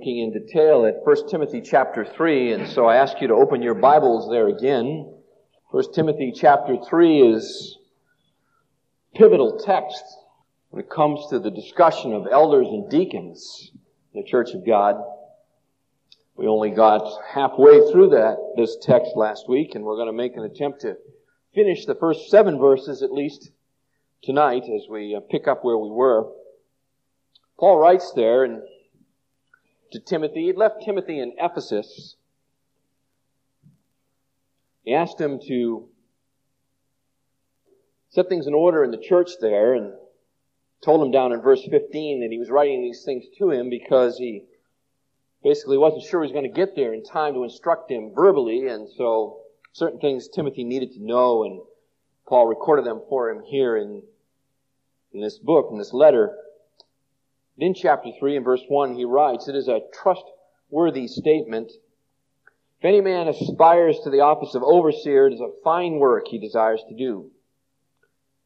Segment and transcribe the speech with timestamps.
[0.00, 3.60] looking in detail at 1 Timothy chapter 3, and so I ask you to open
[3.60, 5.12] your Bibles there again.
[5.72, 7.76] 1 Timothy chapter 3 is
[9.14, 10.02] pivotal text
[10.70, 13.72] when it comes to the discussion of elders and deacons
[14.14, 14.96] in the Church of God.
[16.34, 20.34] We only got halfway through that, this text last week, and we're going to make
[20.34, 20.96] an attempt to
[21.54, 23.50] finish the first seven verses at least
[24.22, 26.26] tonight as we uh, pick up where we were.
[27.58, 28.62] Paul writes there and
[29.92, 30.46] to Timothy.
[30.46, 32.16] He'd left Timothy in Ephesus.
[34.84, 35.88] He asked him to
[38.10, 39.92] set things in order in the church there and
[40.82, 44.16] told him down in verse 15 that he was writing these things to him because
[44.16, 44.44] he
[45.42, 48.66] basically wasn't sure he was going to get there in time to instruct him verbally,
[48.66, 49.40] and so
[49.72, 51.60] certain things Timothy needed to know, and
[52.28, 54.02] Paul recorded them for him here in,
[55.12, 56.36] in this book, in this letter.
[57.58, 61.72] In chapter 3 and verse 1, he writes, It is a trustworthy statement.
[62.78, 66.38] If any man aspires to the office of overseer, it is a fine work he
[66.38, 67.30] desires to do.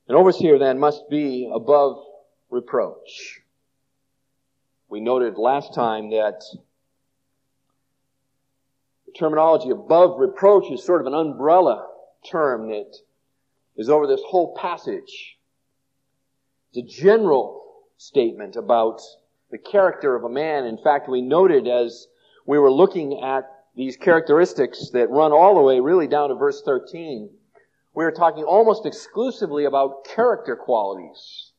[0.09, 2.05] An overseer then must be above
[2.51, 3.41] reproach.
[4.89, 6.43] We noted last time that
[9.07, 11.87] the terminology above reproach is sort of an umbrella
[12.31, 12.93] term that
[13.77, 15.39] is over this whole passage.
[16.73, 17.64] It's a general
[17.97, 19.01] statement about
[19.51, 20.65] the character of a man.
[20.65, 22.07] In fact, we noted as
[22.47, 26.63] we were looking at these characteristics that run all the way really down to verse
[26.63, 27.31] 13,
[27.95, 31.53] we were talking almost exclusively about character qualities.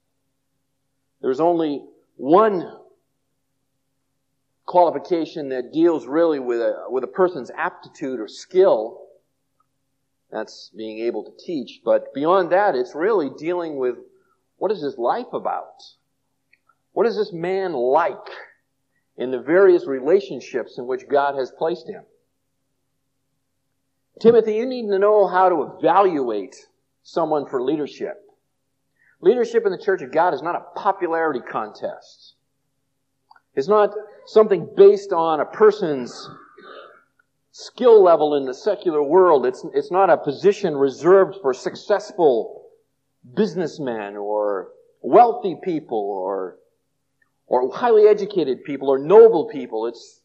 [1.22, 1.84] There's only
[2.18, 2.80] one
[4.66, 9.02] qualification that deals really with a, with a person's aptitude or skill.
[10.32, 11.82] That's being able to teach.
[11.86, 13.96] But beyond that, it's really dealing with
[14.58, 15.84] what is his life about?
[17.06, 18.32] What is this man like
[19.16, 22.02] in the various relationships in which God has placed him?
[24.20, 26.56] Timothy, you need to know how to evaluate
[27.04, 28.24] someone for leadership.
[29.22, 32.34] Leadership in the church of God is not a popularity contest.
[33.54, 33.94] It's not
[34.26, 36.28] something based on a person's
[37.52, 39.46] skill level in the secular world.
[39.46, 42.66] It's, it's not a position reserved for successful
[43.36, 44.70] businessmen or
[45.04, 46.58] wealthy people or
[47.48, 49.88] or highly educated people or noble people.
[49.88, 50.22] It's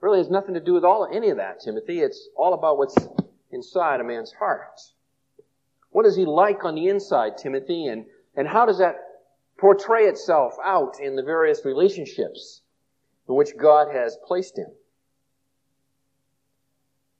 [0.00, 2.00] really has nothing to do with all any of that, Timothy.
[2.00, 2.96] It's all about what's
[3.50, 4.80] inside a man's heart.
[5.90, 7.86] What is he like on the inside, Timothy?
[7.86, 8.96] And, and how does that
[9.56, 12.62] portray itself out in the various relationships
[13.28, 14.66] in which God has placed him?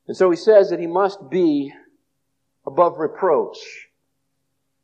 [0.07, 1.73] And so he says that he must be
[2.67, 3.89] above reproach.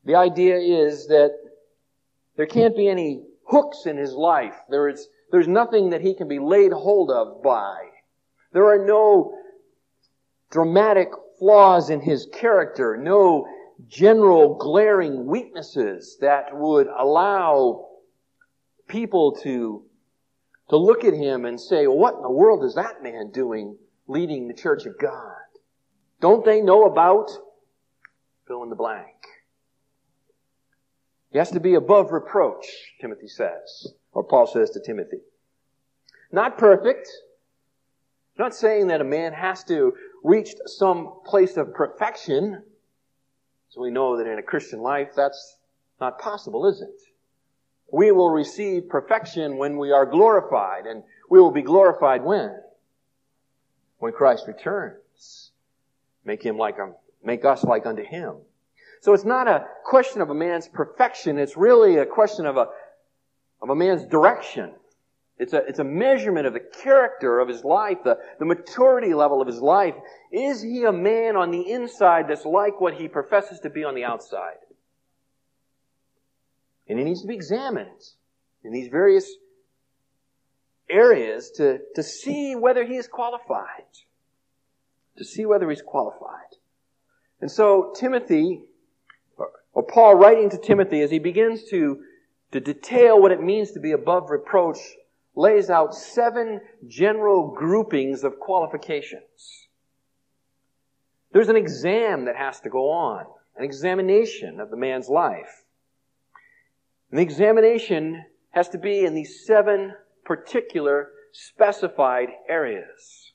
[0.05, 1.37] The idea is that
[2.37, 4.55] there can't be any hooks in his life.
[4.69, 7.77] There is, there's nothing that he can be laid hold of by.
[8.53, 9.35] There are no
[10.51, 13.47] dramatic flaws in his character, no
[13.89, 17.89] general glaring weaknesses that would allow
[18.89, 19.83] people to,
[20.69, 24.49] to look at him and say, what in the world is that man doing leading
[24.49, 25.37] the church of God?
[26.21, 27.31] Don't they know about
[28.47, 29.20] fill in the blank?
[31.31, 32.67] He has to be above reproach,
[33.01, 35.19] Timothy says, or Paul says to Timothy.
[36.33, 37.09] Not perfect.
[38.39, 42.63] Not saying that a man has to reach some place of perfection.
[43.69, 45.57] So we know that in a Christian life that's
[46.01, 47.01] not possible, is it?
[47.93, 52.57] We will receive perfection when we are glorified, and we will be glorified when?
[53.99, 55.51] When Christ returns.
[56.25, 58.37] Make him like him, make us like unto him.
[59.01, 61.39] So it's not a question of a man's perfection.
[61.39, 62.69] It's really a question of a,
[63.63, 64.73] of a man's direction.
[65.39, 69.41] It's a, it's a measurement of the character of his life, the, the maturity level
[69.41, 69.95] of his life.
[70.31, 73.95] Is he a man on the inside that's like what he professes to be on
[73.95, 74.59] the outside?
[76.87, 78.03] And he needs to be examined
[78.65, 79.31] in these various
[80.91, 83.85] areas to, to see whether he is qualified.
[85.17, 86.57] To see whether he's qualified.
[87.41, 88.65] And so Timothy
[89.73, 92.01] or Paul writing to Timothy as he begins to,
[92.53, 94.79] to detail what it means to be above reproach,
[95.37, 99.69] lays out seven general groupings of qualifications.
[101.33, 103.25] There's an exam that has to go on,
[103.57, 105.65] an examination of the man's life.
[107.11, 109.95] And the examination has to be in these seven
[110.25, 113.30] particular specified areas.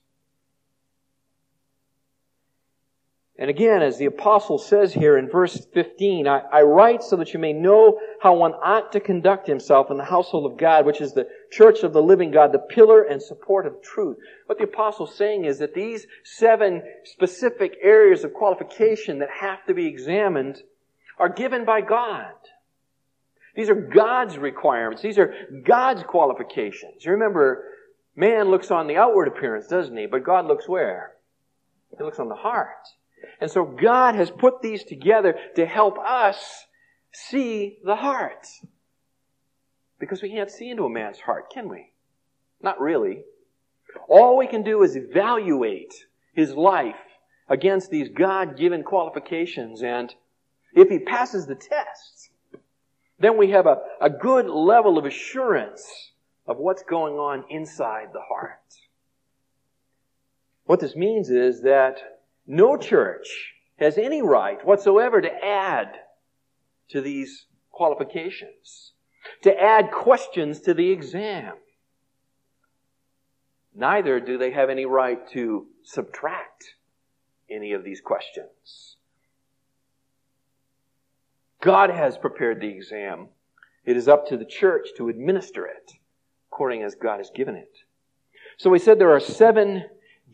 [3.37, 7.33] And again, as the apostle says here in verse 15, I, I, write so that
[7.33, 11.01] you may know how one ought to conduct himself in the household of God, which
[11.01, 14.15] is the church of the living God, the pillar and support of truth.
[14.45, 19.65] What the apostle is saying is that these seven specific areas of qualification that have
[19.65, 20.61] to be examined
[21.17, 22.31] are given by God.
[23.53, 25.01] These are God's requirements.
[25.01, 25.33] These are
[25.65, 27.03] God's qualifications.
[27.03, 27.65] You remember,
[28.15, 30.05] man looks on the outward appearance, doesn't he?
[30.05, 31.15] But God looks where?
[31.97, 32.69] He looks on the heart.
[33.39, 36.65] And so God has put these together to help us
[37.11, 38.47] see the heart.
[39.99, 41.91] Because we can't see into a man's heart, can we?
[42.61, 43.23] Not really.
[44.09, 45.93] All we can do is evaluate
[46.33, 46.95] his life
[47.47, 49.81] against these God given qualifications.
[49.81, 50.13] And
[50.73, 52.29] if he passes the tests,
[53.19, 56.11] then we have a, a good level of assurance
[56.47, 58.59] of what's going on inside the heart.
[60.65, 62.14] What this means is that
[62.47, 65.99] no church has any right whatsoever to add
[66.89, 68.93] to these qualifications,
[69.41, 71.53] to add questions to the exam.
[73.73, 76.75] Neither do they have any right to subtract
[77.49, 78.95] any of these questions.
[81.61, 83.27] God has prepared the exam.
[83.83, 85.91] It is up to the church to administer it
[86.55, 87.79] according as God has given it.
[88.57, 89.83] So we said there are seven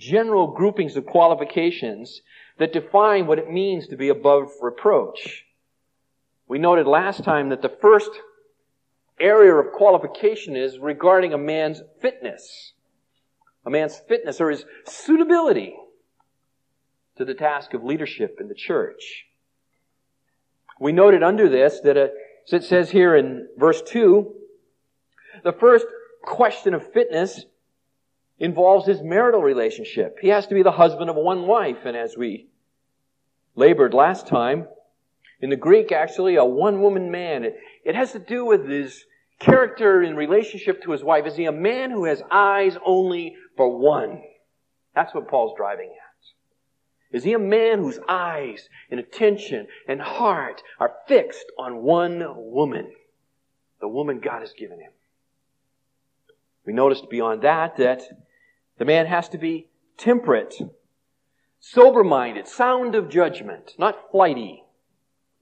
[0.02, 2.22] general groupings of qualifications
[2.58, 5.46] that define what it means to be above reproach.
[6.48, 8.10] We noted last time that the first
[9.20, 12.74] area of qualification is regarding a man's fitness.
[13.64, 15.76] A man's fitness or his suitability
[17.18, 19.26] to the task of leadership in the church.
[20.80, 22.10] We noted under this that a,
[22.48, 24.34] as it says here in verse 2,
[25.44, 25.86] the first
[26.24, 27.46] question of fitness
[28.42, 30.18] involves his marital relationship.
[30.20, 32.48] He has to be the husband of one wife, and as we
[33.56, 34.68] labored last time,
[35.42, 37.44] in the Greek, actually, a one woman man.
[37.44, 39.06] It, it has to do with his
[39.40, 41.26] character in relationship to his wife.
[41.28, 44.24] Is he a man who has eyes only for one?
[44.96, 47.16] That's what Paul's driving at.
[47.16, 52.92] Is he a man whose eyes and attention and heart are fixed on one woman?
[53.82, 54.92] The woman God has given him.
[56.66, 58.02] We noticed beyond that that
[58.82, 60.56] the man has to be temperate,
[61.60, 64.64] sober minded, sound of judgment, not flighty,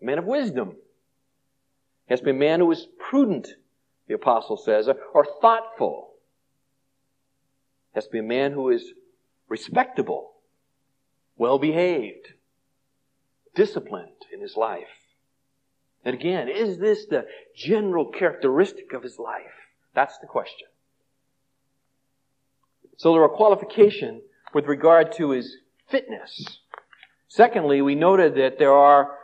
[0.02, 0.72] a man of wisdom.
[2.06, 3.48] He has to be a man who is prudent,
[4.10, 6.16] the apostle says, or thoughtful.
[7.94, 8.92] He has to be a man who is
[9.48, 10.34] respectable,
[11.38, 12.34] well behaved,
[13.56, 15.16] disciplined in his life.
[16.04, 17.26] And again, is this the
[17.56, 19.70] general characteristic of his life?
[19.96, 20.68] That's the question.
[23.00, 24.22] So there are qualification
[24.54, 25.56] with regard to his
[25.88, 26.60] fitness.
[27.30, 29.16] Secondly, we noted that there are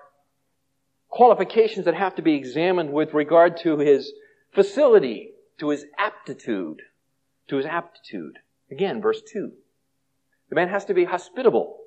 [1.09, 4.13] qualifications that have to be examined with regard to his
[4.53, 6.83] facility, to his aptitude,
[7.49, 8.39] to his aptitude.
[8.71, 9.51] Again, verse 2.
[10.47, 11.79] The man has to be hospitable.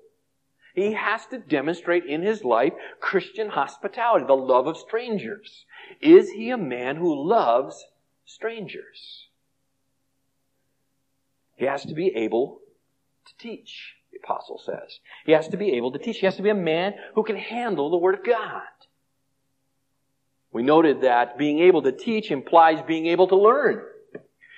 [0.74, 5.64] He has to demonstrate in his life Christian hospitality, the love of strangers.
[6.02, 7.82] Is he a man who loves
[8.26, 9.27] strangers?
[11.58, 12.60] He has to be able
[13.26, 15.00] to teach, the apostle says.
[15.26, 16.18] He has to be able to teach.
[16.18, 18.62] He has to be a man who can handle the Word of God.
[20.52, 23.82] We noted that being able to teach implies being able to learn.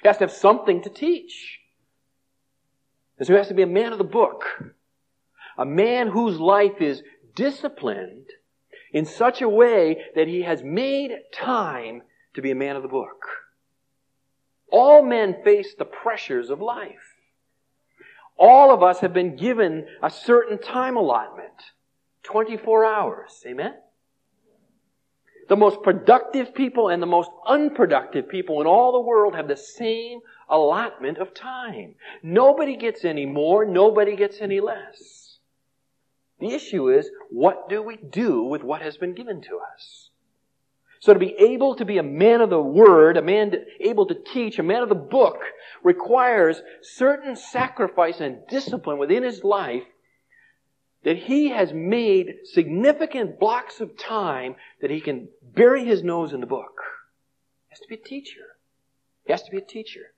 [0.02, 1.58] He has to have something to teach.
[3.18, 4.44] And so he has to be a man of the book.
[5.58, 7.02] A man whose life is
[7.34, 8.26] disciplined
[8.92, 12.02] in such a way that he has made time
[12.34, 13.24] to be a man of the book.
[14.70, 17.16] All men face the pressures of life.
[18.38, 21.52] All of us have been given a certain time allotment.
[22.22, 23.42] 24 hours.
[23.46, 23.74] Amen?
[25.48, 29.56] The most productive people and the most unproductive people in all the world have the
[29.56, 31.96] same allotment of time.
[32.22, 35.38] Nobody gets any more, nobody gets any less.
[36.38, 40.09] The issue is, what do we do with what has been given to us?
[41.00, 44.14] So to be able to be a man of the word, a man able to
[44.14, 45.38] teach, a man of the book,
[45.82, 49.84] requires certain sacrifice and discipline within his life
[51.02, 56.40] that he has made significant blocks of time that he can bury his nose in
[56.40, 56.82] the book.
[57.68, 58.58] He has to be a teacher.
[59.24, 60.12] He has to be a teacher.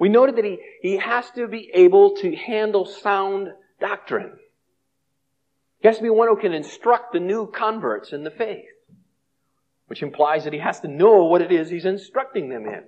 [0.00, 3.48] We noted that he, he has to be able to handle sound
[3.78, 4.38] doctrine.
[5.80, 8.71] He has to be one who can instruct the new converts in the faith
[9.92, 12.84] which implies that he has to know what it is he's instructing them in.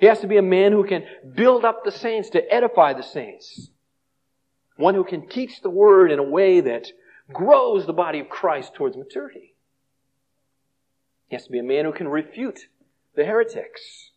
[0.00, 1.04] He has to be a man who can
[1.36, 3.70] build up the saints, to edify the saints.
[4.76, 6.88] One who can teach the word in a way that
[7.32, 9.54] grows the body of Christ towards maturity.
[11.28, 12.58] He has to be a man who can refute
[13.14, 14.10] the heretics.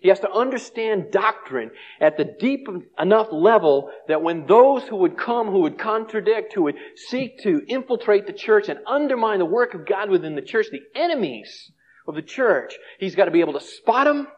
[0.00, 5.16] He has to understand doctrine at the deep enough level that when those who would
[5.16, 9.74] come, who would contradict, who would seek to infiltrate the church and undermine the work
[9.74, 11.72] of God within the church, the enemies
[12.06, 14.28] of the church, he's got to be able to spot them,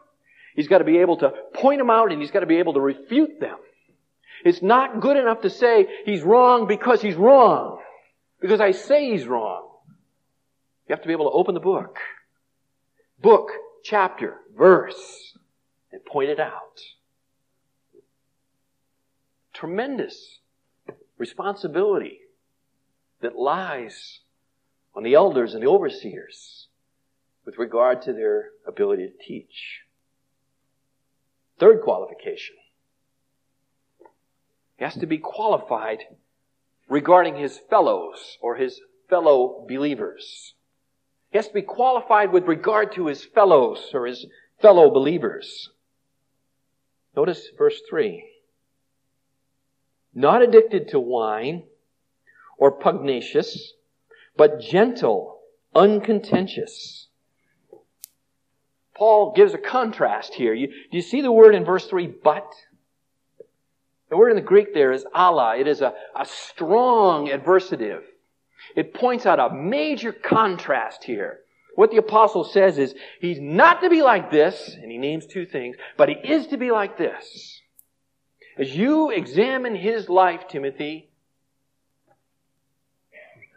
[0.55, 2.73] he's got to be able to point them out, and he's got to be able
[2.73, 3.57] to refute them.
[4.43, 7.79] It's not good enough to say he's wrong because he's wrong.
[8.39, 9.67] Because I say he's wrong.
[10.87, 11.99] You have to be able to open the book.
[13.21, 13.51] Book,
[13.83, 15.37] chapter, verse,
[15.91, 16.79] and pointed out.
[19.53, 20.39] Tremendous
[21.17, 22.19] responsibility
[23.21, 24.19] that lies
[24.95, 26.67] on the elders and the overseers
[27.45, 29.81] with regard to their ability to teach.
[31.59, 32.55] Third qualification.
[34.77, 35.99] He has to be qualified
[36.89, 40.55] regarding his fellows or his fellow believers.
[41.29, 44.25] He has to be qualified with regard to his fellows or his
[44.61, 45.69] fellow believers.
[47.15, 48.23] Notice verse 3.
[50.13, 51.63] Not addicted to wine
[52.57, 53.73] or pugnacious,
[54.37, 55.39] but gentle,
[55.73, 57.07] uncontentious.
[58.95, 60.53] Paul gives a contrast here.
[60.53, 62.53] You, do you see the word in verse 3, but?
[64.09, 65.57] The word in the Greek there is alla.
[65.57, 68.01] It is a, a strong adversative.
[68.75, 71.39] It points out a major contrast here.
[71.75, 75.45] What the apostle says is, he's not to be like this, and he names two
[75.45, 77.61] things, but he is to be like this.
[78.57, 81.09] As you examine his life, Timothy,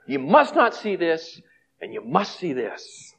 [0.07, 1.41] you must not see this,
[1.81, 3.15] and you must see this.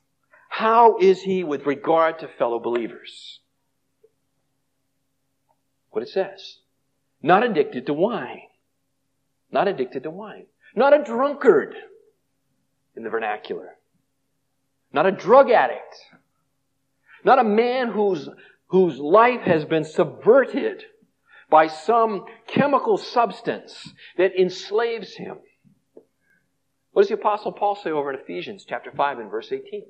[0.50, 3.42] How is he with regard to fellow believers?
[5.90, 6.60] What it says.
[7.22, 8.42] Not addicted to wine.
[9.52, 10.46] Not addicted to wine.
[10.75, 11.75] Not a drunkard
[12.96, 13.78] in the vernacular.
[14.96, 15.94] Not a drug addict.
[17.25, 18.30] Not a man whose,
[18.68, 20.86] whose life has been subverted
[21.50, 25.40] by some chemical substance that enslaves him.
[26.94, 29.84] What does the apostle Paul say over in Ephesians chapter 5 and verse 18?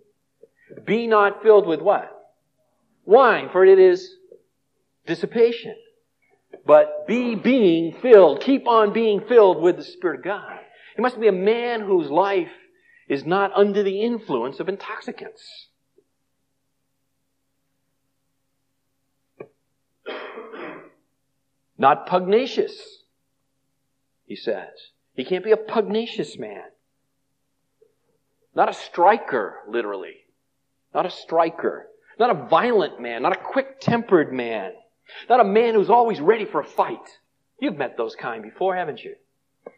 [0.86, 2.10] Be not filled with what?
[3.06, 4.10] Wine, for it is
[5.06, 5.76] dissipation
[6.66, 8.42] but be being filled.
[8.42, 10.58] Keep on being filled with the Spirit of God.
[10.96, 12.50] He must be a man whose life
[13.08, 15.68] is not under the influence of intoxicants.
[21.78, 23.04] Not pugnacious,
[24.26, 24.92] he says.
[25.14, 26.64] He can't be a pugnacious man.
[28.56, 30.16] Not a striker, literally.
[30.94, 31.88] Not a striker.
[32.18, 33.22] Not a violent man.
[33.22, 34.72] Not a quick tempered man.
[35.30, 37.20] Not a man who's always ready for a fight.
[37.60, 39.16] You've met those kind before, haven't you?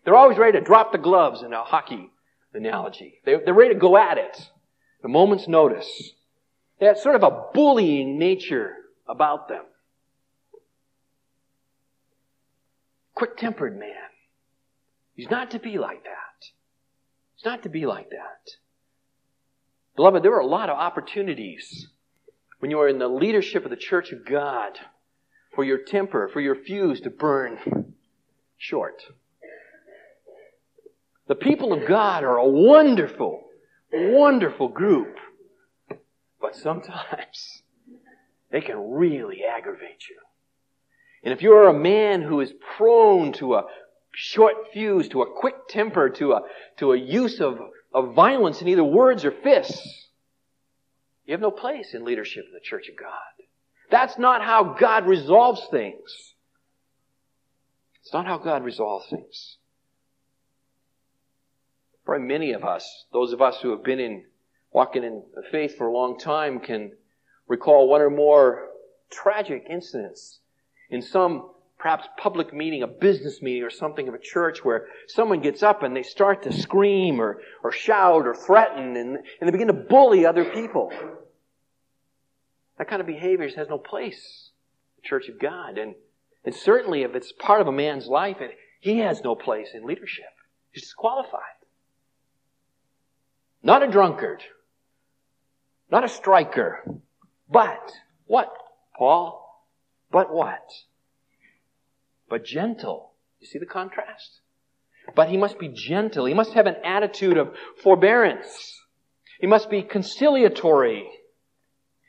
[0.06, 2.12] They're always ready to drop the gloves in a hockey
[2.58, 3.20] analogy.
[3.26, 4.50] They're, they're ready to go at it.
[5.04, 5.88] A moment's notice.
[6.80, 8.74] They sort of a bullying nature
[9.08, 9.64] about them.
[13.16, 13.94] Quick tempered man.
[15.16, 16.46] He's not to be like that.
[17.36, 18.52] He's not to be like that.
[19.96, 21.88] Beloved, there are a lot of opportunities
[22.60, 24.78] when you are in the leadership of the church of God
[25.56, 27.96] for your temper, for your fuse to burn
[28.58, 29.02] short.
[31.28, 33.44] The people of God are a wonderful,
[33.92, 35.18] wonderful group.
[36.40, 37.64] But sometimes
[38.52, 40.18] they can really aggravate you.
[41.24, 43.66] And if you're a man who is prone to a
[44.14, 46.42] short fuse, to a quick temper, to a,
[46.78, 47.60] to a use of,
[47.94, 50.08] of violence in either words or fists,
[51.26, 53.12] you have no place in leadership in the church of God.
[53.92, 56.34] That's not how God resolves things.
[58.02, 59.58] It's not how God resolves things.
[62.08, 64.24] Probably many of us, those of us who have been in
[64.72, 66.94] walking in faith for a long time, can
[67.50, 68.70] recall one or more
[69.12, 70.40] tragic incidents
[70.90, 75.42] in some perhaps public meeting, a business meeting or something of a church where someone
[75.42, 79.52] gets up and they start to scream or, or shout or threaten and, and they
[79.52, 80.94] begin to bully other people.
[82.78, 84.52] That kind of behavior has no place
[84.96, 85.78] in the church of God.
[85.78, 85.94] And,
[86.46, 89.86] and certainly if it's part of a man's life, it, he has no place in
[89.86, 90.32] leadership.
[90.72, 91.57] He's disqualified.
[93.68, 94.42] Not a drunkard.
[95.92, 96.86] Not a striker.
[97.50, 97.92] But
[98.26, 98.50] what,
[98.98, 99.62] Paul?
[100.10, 100.72] But what?
[102.30, 103.12] But gentle.
[103.42, 104.40] You see the contrast?
[105.14, 106.24] But he must be gentle.
[106.26, 108.80] He must have an attitude of forbearance.
[109.42, 111.06] He must be conciliatory.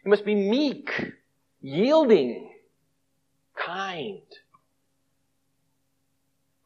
[0.04, 0.92] He must be meek,
[1.60, 2.52] yielding,
[3.56, 4.22] kind.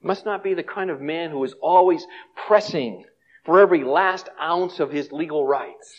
[0.03, 2.07] Must not be the kind of man who is always
[2.47, 3.07] pressing
[3.45, 5.95] for every last ounce of his legal rights.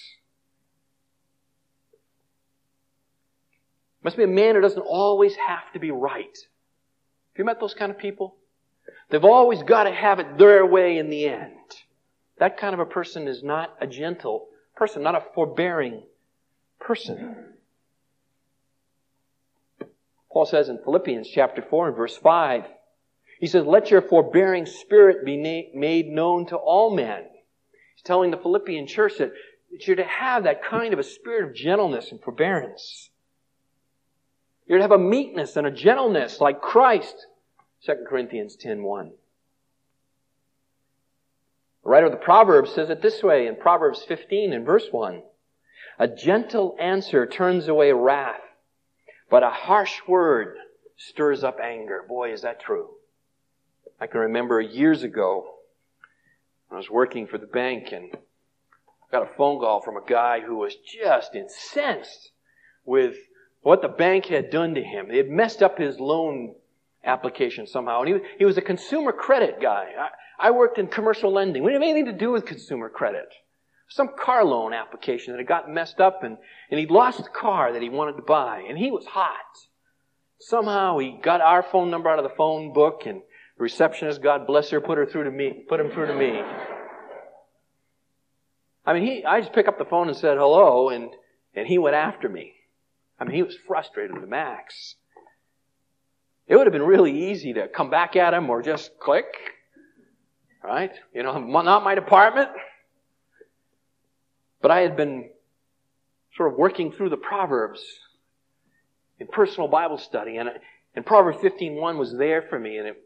[4.03, 6.37] Must be a man who doesn't always have to be right.
[6.37, 8.35] Have you met those kind of people?
[9.09, 11.51] They've always got to have it their way in the end.
[12.37, 16.03] That kind of a person is not a gentle person, not a forbearing
[16.79, 17.53] person.
[20.31, 22.63] Paul says in Philippians chapter 4 and verse 5,
[23.39, 27.23] he says, let your forbearing spirit be na- made known to all men.
[27.95, 29.33] He's telling the Philippian church that
[29.69, 33.09] you're to have that kind of a spirit of gentleness and forbearance.
[34.67, 37.27] You're to have a meekness and a gentleness like Christ.
[37.85, 39.11] 2 Corinthians 10.1.
[41.83, 45.21] The writer of the Proverbs says it this way in Proverbs 15 and verse 1.
[45.99, 48.39] A gentle answer turns away wrath,
[49.29, 50.55] but a harsh word
[50.95, 52.05] stirs up anger.
[52.07, 52.89] Boy, is that true.
[53.99, 55.52] I can remember years ago,
[56.73, 58.11] I was working for the bank and
[59.11, 62.31] got a phone call from a guy who was just incensed
[62.83, 63.15] with
[63.61, 65.07] what the bank had done to him.
[65.07, 66.55] They had messed up his loan
[67.03, 68.01] application somehow.
[68.01, 69.89] And he, he was a consumer credit guy.
[69.97, 71.63] I, I worked in commercial lending.
[71.63, 73.31] We didn't have anything to do with consumer credit.
[73.87, 76.37] Some car loan application that had gotten messed up and,
[76.71, 78.63] and he'd lost the car that he wanted to buy.
[78.67, 79.37] And he was hot.
[80.39, 83.21] Somehow he got our phone number out of the phone book and
[83.57, 86.41] receptionist, God bless her, put her through to me, put him through to me.
[88.85, 91.09] I mean, he, I just picked up the phone and said hello and,
[91.55, 92.53] and he went after me.
[93.19, 94.95] I mean, he was frustrated to max.
[96.47, 99.25] It would have been really easy to come back at him or just click.
[100.63, 100.91] Right?
[101.13, 102.49] You know, not my department.
[104.61, 105.29] But I had been
[106.35, 107.81] sort of working through the Proverbs
[109.19, 110.49] in personal Bible study, and,
[110.95, 113.03] and Proverbs 15.1 was there for me, and it,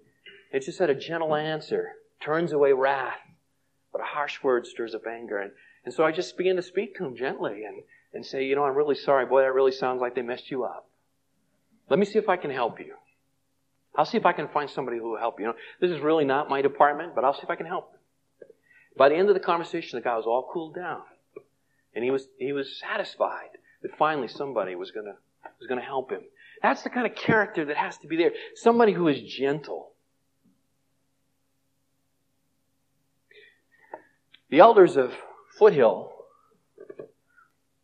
[0.52, 3.20] it just had a gentle answer, turns away wrath,
[3.92, 5.40] but a harsh word stirs up anger.
[5.40, 5.52] And,
[5.86, 8.64] and so I just began to speak to him gently and, and say, you know,
[8.64, 9.26] I'm really sorry.
[9.26, 10.90] Boy, that really sounds like they messed you up.
[11.90, 12.96] Let me see if I can help you.
[13.96, 15.48] I'll see if I can find somebody who will help you.
[15.48, 17.94] you know, this is really not my department, but I'll see if I can help.
[18.96, 21.02] By the end of the conversation, the guy was all cooled down.
[21.96, 23.50] And he was, he was satisfied
[23.82, 25.16] that finally somebody was gonna,
[25.60, 26.22] was gonna help him.
[26.62, 28.32] That's the kind of character that has to be there.
[28.56, 29.94] Somebody who is gentle.
[34.50, 35.14] The elders of
[35.58, 36.14] Foothill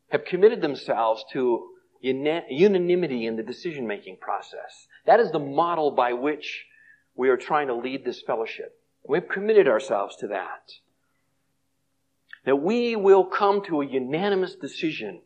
[0.10, 1.70] have committed themselves to
[2.02, 4.88] unanimity in the decision making process.
[5.06, 6.66] That is the model by which
[7.16, 8.80] we are trying to lead this fellowship.
[9.08, 10.72] We've committed ourselves to that.
[12.46, 15.22] That we will come to a unanimous decision.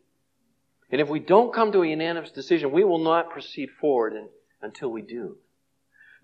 [0.90, 4.28] And if we don't come to a unanimous decision, we will not proceed forward in,
[4.62, 5.36] until we do.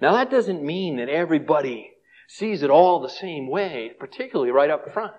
[0.01, 1.94] Now that doesn't mean that everybody
[2.27, 5.13] sees it all the same way, particularly right up front.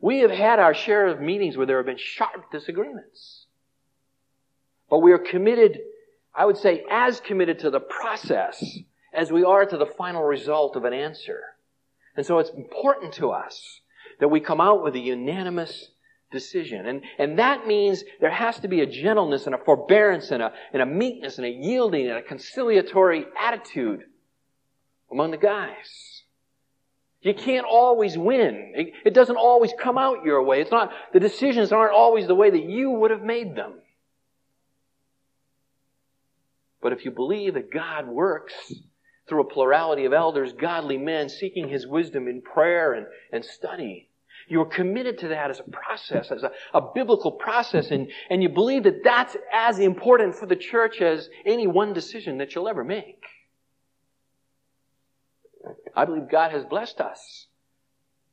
[0.00, 3.46] We have had our share of meetings where there have been sharp disagreements.
[4.88, 5.80] But we are committed,
[6.34, 8.78] I would say, as committed to the process
[9.12, 11.40] as we are to the final result of an answer.
[12.16, 13.80] And so it's important to us
[14.18, 15.90] that we come out with a unanimous
[16.30, 16.86] decision.
[16.86, 20.52] And, and that means there has to be a gentleness and a forbearance and a,
[20.72, 24.04] and a meekness and a yielding and a conciliatory attitude
[25.10, 26.22] among the guys.
[27.22, 28.72] You can't always win.
[29.04, 30.62] It, doesn't always come out your way.
[30.62, 33.74] It's not, the decisions aren't always the way that you would have made them.
[36.80, 38.54] But if you believe that God works
[39.28, 44.08] through a plurality of elders, godly men seeking His wisdom in prayer and, and study,
[44.48, 48.42] you are committed to that as a process, as a, a biblical process, and, and
[48.42, 52.68] you believe that that's as important for the church as any one decision that you'll
[52.68, 53.22] ever make.
[55.94, 57.46] I believe God has blessed us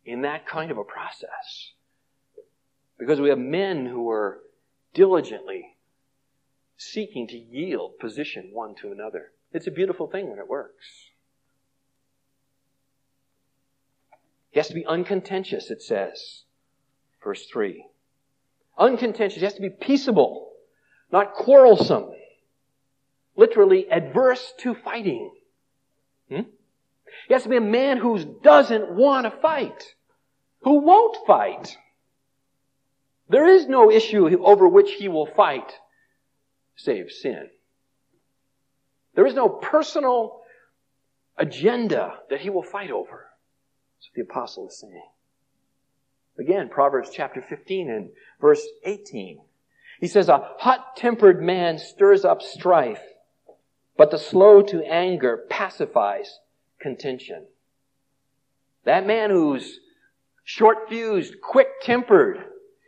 [0.06, 1.74] in that kind of a process.
[2.98, 4.40] Because we have men who are
[4.94, 5.78] diligently
[6.78, 9.32] seeking to yield position one to another.
[9.52, 10.86] It's a beautiful thing when it works.
[14.52, 16.44] He has to be uncontentious, it says.
[17.24, 17.86] Verse 3.
[18.78, 19.40] Uncontentious.
[19.40, 20.52] He has to be peaceable,
[21.12, 22.12] not quarrelsome.
[23.36, 25.32] Literally adverse to fighting.
[26.30, 26.42] Hmm?
[27.28, 29.96] He has to be a man who doesn't want to fight,
[30.62, 31.78] who won't fight.
[33.30, 35.74] There is no issue over which he will fight
[36.78, 37.50] save sin.
[39.16, 40.42] There is no personal
[41.38, 43.26] agenda that he will fight over.
[43.96, 45.10] That's what the apostle is saying.
[46.40, 48.10] Again, Proverbs chapter 15 and
[48.40, 49.42] verse 18.
[50.00, 53.02] He says, a hot-tempered man stirs up strife,
[53.98, 56.40] but the slow to anger pacifies
[56.80, 57.46] contention.
[58.86, 59.80] That man who's
[60.44, 62.38] short fused, quick tempered,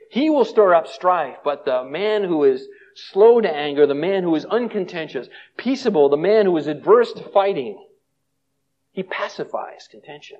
[0.09, 4.23] he will stir up strife, but the man who is slow to anger, the man
[4.23, 7.85] who is uncontentious, peaceable, the man who is adverse to fighting,
[8.91, 10.39] he pacifies contention.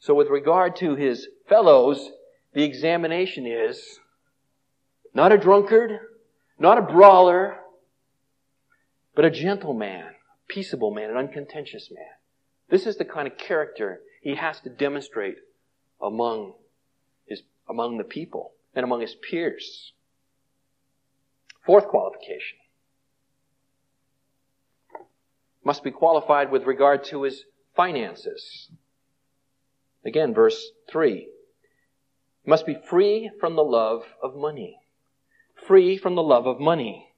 [0.00, 2.10] So with regard to his fellows,
[2.52, 4.00] the examination is
[5.12, 5.98] not a drunkard,
[6.58, 7.56] not a brawler,
[9.14, 10.13] but a gentle man,
[10.48, 12.04] peaceable man, an uncontentious man.
[12.70, 15.36] This is the kind of character he has to demonstrate
[16.00, 16.54] among
[17.26, 19.92] his, among the people and among his peers.
[21.64, 22.58] Fourth qualification.
[25.64, 28.68] Must be qualified with regard to his finances.
[30.04, 31.28] Again, verse 3.
[32.46, 34.80] Must be free from the love of money.
[35.66, 37.13] Free from the love of money.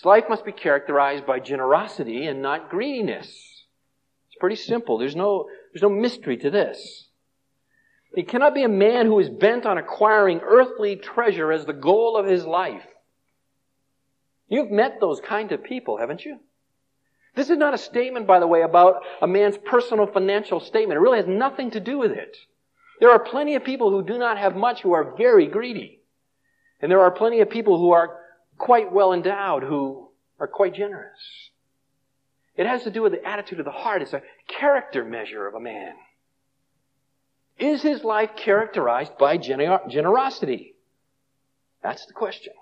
[0.00, 3.26] His life must be characterized by generosity and not greediness.
[3.26, 4.96] It's pretty simple.
[4.96, 7.08] There's no, there's no mystery to this.
[8.14, 12.16] He cannot be a man who is bent on acquiring earthly treasure as the goal
[12.16, 12.86] of his life.
[14.48, 16.38] You've met those kind of people, haven't you?
[17.34, 20.96] This is not a statement, by the way, about a man's personal financial statement.
[20.96, 22.38] It really has nothing to do with it.
[23.00, 26.00] There are plenty of people who do not have much who are very greedy.
[26.80, 28.19] And there are plenty of people who are
[28.60, 31.50] quite well endowed, who are quite generous.
[32.56, 34.02] It has to do with the attitude of the heart.
[34.02, 35.94] It's a character measure of a man.
[37.58, 40.74] Is his life characterized by gener- generosity?
[41.82, 42.52] That's the question.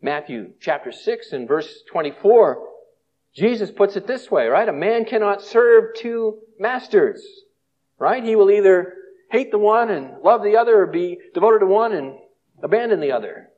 [0.00, 2.66] Matthew chapter 6 and verse 24,
[3.34, 4.68] Jesus puts it this way, right?
[4.68, 7.22] A man cannot serve two masters,
[7.98, 8.24] right?
[8.24, 8.94] He will either
[9.30, 12.18] hate the one and love the other or be devoted to one and
[12.62, 13.49] abandon the other.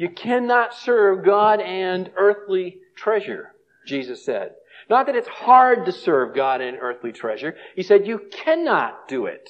[0.00, 3.54] You cannot serve God and earthly treasure,
[3.86, 4.52] Jesus said.
[4.88, 7.54] Not that it's hard to serve God and earthly treasure.
[7.76, 9.46] He said you cannot do it.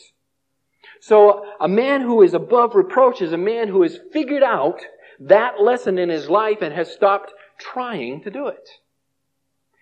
[0.99, 4.81] So a man who is above reproach is a man who has figured out
[5.21, 8.69] that lesson in his life and has stopped trying to do it.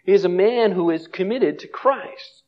[0.05, 2.43] He is a man who is committed to Christ.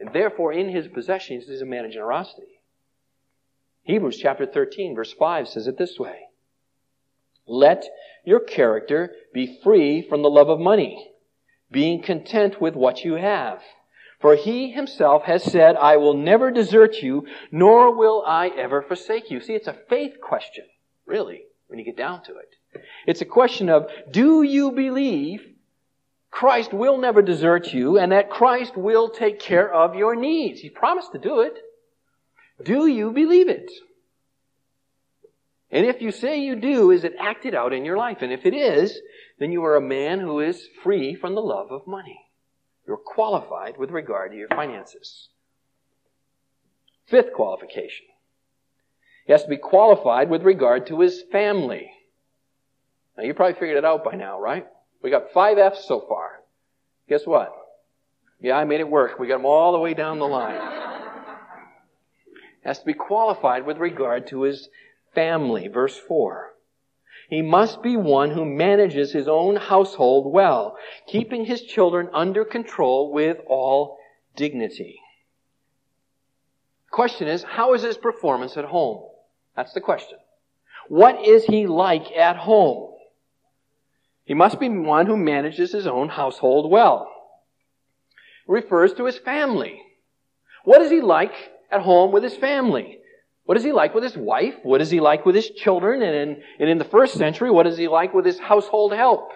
[0.00, 2.55] And therefore, in his possessions, is a man of generosity.
[3.86, 6.22] Hebrews chapter 13, verse 5 says it this way.
[7.46, 7.84] Let
[8.24, 11.12] your character be free from the love of money,
[11.70, 13.60] being content with what you have.
[14.20, 19.30] For he himself has said, I will never desert you, nor will I ever forsake
[19.30, 19.40] you.
[19.40, 20.64] See, it's a faith question,
[21.06, 22.82] really, when you get down to it.
[23.06, 25.46] It's a question of, do you believe
[26.32, 30.60] Christ will never desert you and that Christ will take care of your needs?
[30.60, 31.56] He promised to do it.
[32.62, 33.70] Do you believe it?
[35.70, 38.18] And if you say you do, is it acted out in your life?
[38.22, 38.98] And if it is,
[39.38, 42.20] then you are a man who is free from the love of money.
[42.86, 45.28] You're qualified with regard to your finances.
[47.06, 48.06] Fifth qualification.
[49.26, 51.90] He has to be qualified with regard to his family.
[53.16, 54.66] Now you probably figured it out by now, right?
[55.02, 56.42] We got five F's so far.
[57.08, 57.52] Guess what?
[58.40, 59.18] Yeah, I made it work.
[59.18, 60.95] We got them all the way down the line.
[62.66, 64.68] Has to be qualified with regard to his
[65.14, 65.68] family.
[65.68, 66.52] Verse 4.
[67.30, 70.76] He must be one who manages his own household well,
[71.06, 73.98] keeping his children under control with all
[74.34, 75.00] dignity.
[76.90, 79.04] Question is, how is his performance at home?
[79.54, 80.18] That's the question.
[80.88, 82.94] What is he like at home?
[84.24, 87.12] He must be one who manages his own household well.
[88.48, 89.82] Refers to his family.
[90.64, 91.32] What is he like
[91.70, 92.98] at home with his family?
[93.44, 94.56] What is he like with his wife?
[94.64, 96.02] What is he like with his children?
[96.02, 99.30] And in, and in the first century, what is he like with his household help?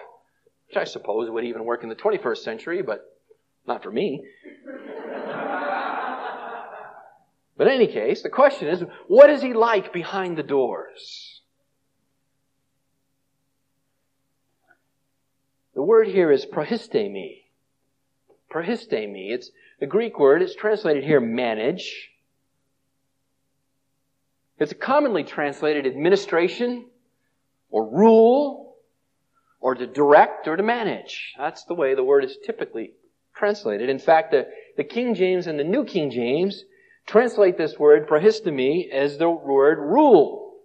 [0.67, 3.05] Which I suppose would even work in the 21st century, but
[3.65, 4.25] not for me.
[7.57, 11.41] but in any case, the question is, what is he like behind the doors?
[15.73, 17.43] The word here is prohistemi.
[18.51, 19.31] Prohistemi.
[19.31, 20.41] It's the Greek word.
[20.41, 22.10] It's translated here manage.
[24.61, 26.85] It's commonly translated administration
[27.71, 28.75] or rule
[29.59, 31.33] or to direct or to manage.
[31.35, 32.91] That's the way the word is typically
[33.35, 33.89] translated.
[33.89, 34.47] In fact, the,
[34.77, 36.63] the King James and the New King James
[37.07, 40.57] translate this word prohistemi as the word rule.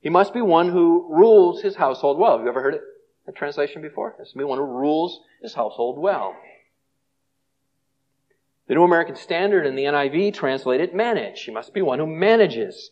[0.00, 2.38] He must be one who rules his household well.
[2.38, 2.82] Have you ever heard it,
[3.28, 4.14] a translation before?
[4.16, 6.34] He must be one who rules his household well.
[8.66, 11.44] The New American Standard and the NIV translate it manage.
[11.44, 12.90] He must be one who manages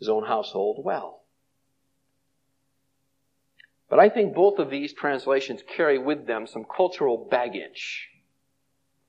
[0.00, 1.22] his own household well.
[3.88, 8.08] But I think both of these translations carry with them some cultural baggage.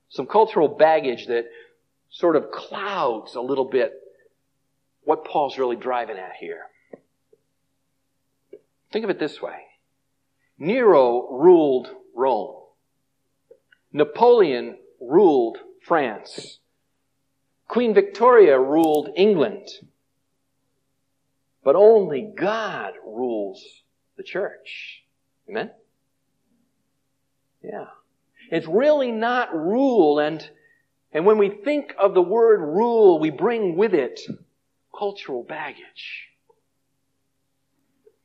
[0.09, 1.45] Some cultural baggage that
[2.09, 3.93] sort of clouds a little bit
[5.03, 6.63] what Paul's really driving at here.
[8.91, 9.61] Think of it this way.
[10.57, 12.55] Nero ruled Rome.
[13.93, 16.59] Napoleon ruled France.
[17.67, 19.67] Queen Victoria ruled England.
[21.63, 23.63] But only God rules
[24.17, 25.03] the church.
[25.49, 25.71] Amen?
[27.63, 27.85] Yeah.
[28.49, 30.47] It's really not rule and,
[31.13, 34.19] and when we think of the word rule, we bring with it
[34.97, 36.27] cultural baggage.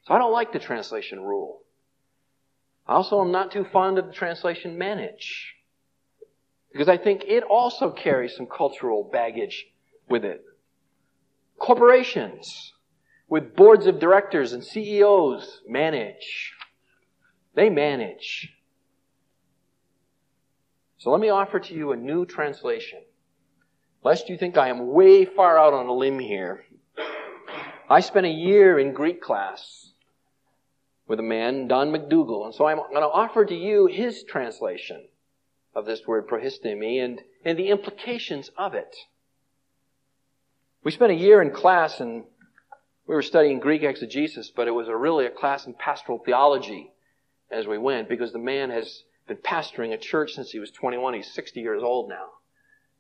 [0.05, 1.63] So I don't like the translation rule.
[2.87, 5.55] I also am not too fond of the translation manage.
[6.73, 9.67] Because I think it also carries some cultural baggage
[10.09, 10.45] with it.
[11.59, 12.73] Corporations
[13.29, 16.53] with boards of directors and CEOs manage.
[17.55, 18.53] They manage.
[20.99, 23.01] So let me offer to you a new translation.
[24.03, 26.65] Lest you think I am way far out on a limb here.
[27.89, 29.93] I spent a year in Greek class
[31.07, 35.07] with a man, Don McDougall, and so I'm going to offer to you his translation
[35.75, 38.97] of this word prohistemi and, and the implications of it.
[40.83, 42.25] We spent a year in class and
[43.07, 46.91] we were studying Greek exegesis, but it was a really a class in pastoral theology
[47.51, 51.15] as we went because the man has been pastoring a church since he was 21.
[51.15, 52.27] He's 60 years old now.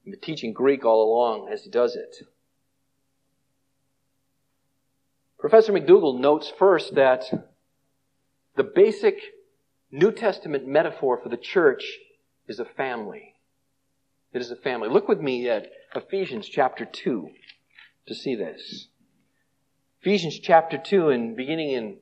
[0.04, 2.16] He's been teaching Greek all along as he does it.
[5.38, 7.24] Professor McDougall notes first that
[8.56, 9.18] the basic
[9.90, 11.84] New Testament metaphor for the church
[12.48, 13.34] is a family.
[14.32, 14.88] It is a family.
[14.88, 17.30] Look with me at Ephesians chapter 2
[18.06, 18.88] to see this.
[20.06, 21.96] Ephesians chapter 2 and beginning in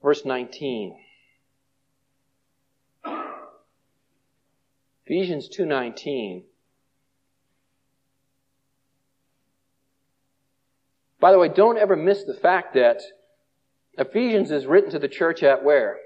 [0.00, 0.98] verse 19.
[5.04, 6.44] Ephesians 2:19
[11.20, 13.02] By the way, don't ever miss the fact that
[13.98, 16.00] Ephesians is written to the church at where?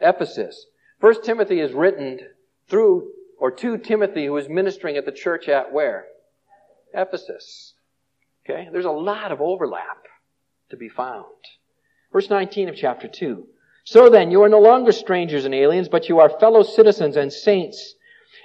[0.00, 0.68] Ephesus.
[0.98, 2.30] First Timothy is written
[2.68, 6.06] through or to Timothy who is ministering at the church at where?
[6.94, 7.74] Ephesus.
[8.46, 8.70] Okay?
[8.72, 10.06] There's a lot of overlap
[10.72, 11.26] to be found.
[12.12, 13.46] Verse 19 of chapter 2.
[13.84, 17.32] So then, you are no longer strangers and aliens, but you are fellow citizens and
[17.32, 17.94] saints,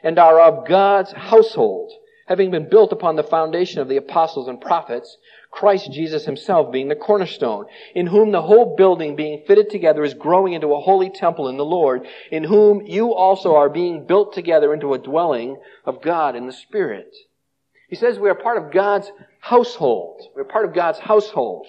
[0.03, 1.91] and are of God's household,
[2.27, 5.17] having been built upon the foundation of the apostles and prophets,
[5.51, 10.13] Christ Jesus himself being the cornerstone, in whom the whole building being fitted together is
[10.13, 14.33] growing into a holy temple in the Lord, in whom you also are being built
[14.33, 17.15] together into a dwelling of God in the Spirit.
[17.87, 20.21] He says we are part of God's household.
[20.35, 21.67] We're part of God's household.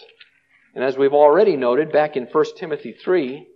[0.74, 3.46] And as we've already noted back in 1 Timothy 3,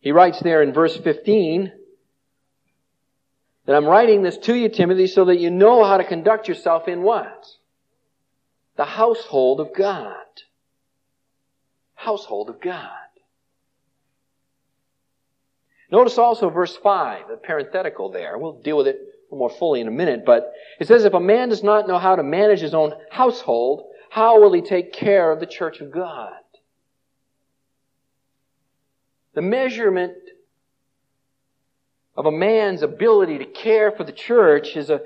[0.00, 1.72] he writes there in verse 15,
[3.66, 6.86] that I'm writing this to you, Timothy, so that you know how to conduct yourself
[6.86, 7.46] in what?
[8.76, 10.14] The household of God.
[11.94, 12.90] Household of God.
[15.90, 18.38] Notice also verse 5, the parenthetical there.
[18.38, 18.98] We'll deal with it
[19.30, 22.16] more fully in a minute, but it says, if a man does not know how
[22.16, 26.32] to manage his own household, how will he take care of the church of God?
[29.34, 30.14] The measurement
[32.16, 35.02] of a man's ability to care for the church is a,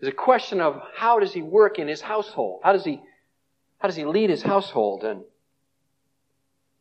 [0.00, 2.60] is a question of how does he work in his household?
[2.64, 3.00] How does he,
[3.78, 5.04] how does he lead his household?
[5.04, 5.22] And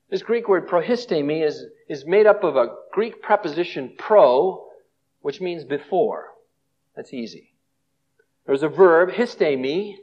[0.09, 4.65] this Greek word prohistemi is, is made up of a Greek preposition pro,
[5.21, 6.29] which means before.
[6.95, 7.53] That's easy.
[8.47, 9.97] There's a verb, histemi,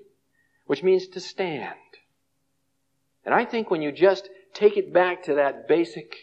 [0.66, 1.74] which means to stand.
[3.24, 6.14] And I think when you just take it back to that basic,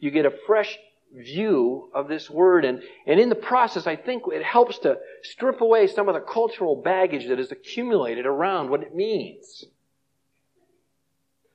[0.00, 0.78] you get a fresh
[1.14, 2.64] view of this word.
[2.64, 6.20] And, and in the process, I think it helps to strip away some of the
[6.20, 9.64] cultural baggage that is accumulated around what it means.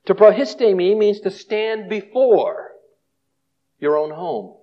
[0.06, 2.72] To prohistemi means to stand before
[3.78, 4.56] your own home.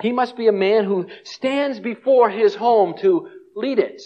[0.00, 4.02] He must be a man who stands before his home to lead it.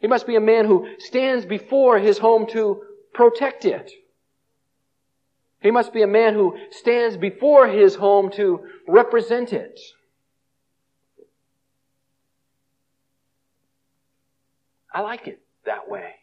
[0.00, 2.82] He must be a man who stands before his home to
[3.12, 3.90] protect it.
[5.60, 9.78] He must be a man who stands before his home to represent it.
[14.94, 16.14] I like it that way.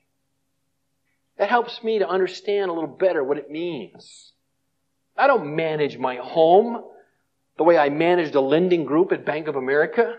[1.38, 4.32] That helps me to understand a little better what it means.
[5.18, 6.82] I don't manage my home
[7.58, 10.16] the way I managed a lending group at Bank of America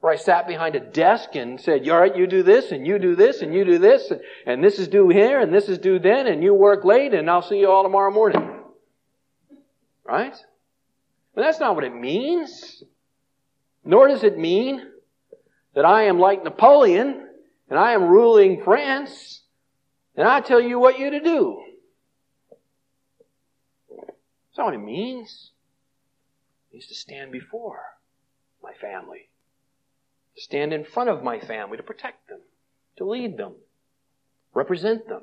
[0.00, 2.98] Where I sat behind a desk and said, all right, you do this, and you
[2.98, 5.76] do this, and you do this, and, and this is due here, and this is
[5.76, 8.60] due then, and you work late, and I'll see you all tomorrow morning.
[10.04, 10.34] Right?
[11.34, 12.82] But that's not what it means.
[13.84, 14.82] Nor does it mean
[15.74, 17.28] that I am like Napoleon,
[17.68, 19.42] and I am ruling France,
[20.16, 21.62] and I tell you what you to do.
[23.90, 25.50] That's not what it means.
[26.70, 27.80] It means to stand before
[28.62, 29.29] my family
[30.40, 32.40] to stand in front of my family, to protect them,
[32.96, 33.54] to lead them,
[34.54, 35.22] represent them.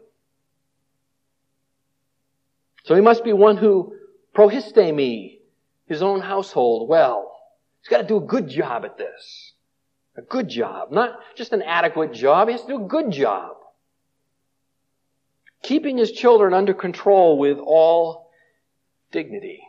[2.85, 3.95] So he must be one who
[4.35, 5.39] prohistemi,
[5.87, 7.33] his own household, well.
[7.81, 9.53] He's got to do a good job at this.
[10.15, 10.91] A good job.
[10.91, 12.47] Not just an adequate job.
[12.47, 13.55] He has to do a good job.
[15.63, 18.29] Keeping his children under control with all
[19.11, 19.61] dignity.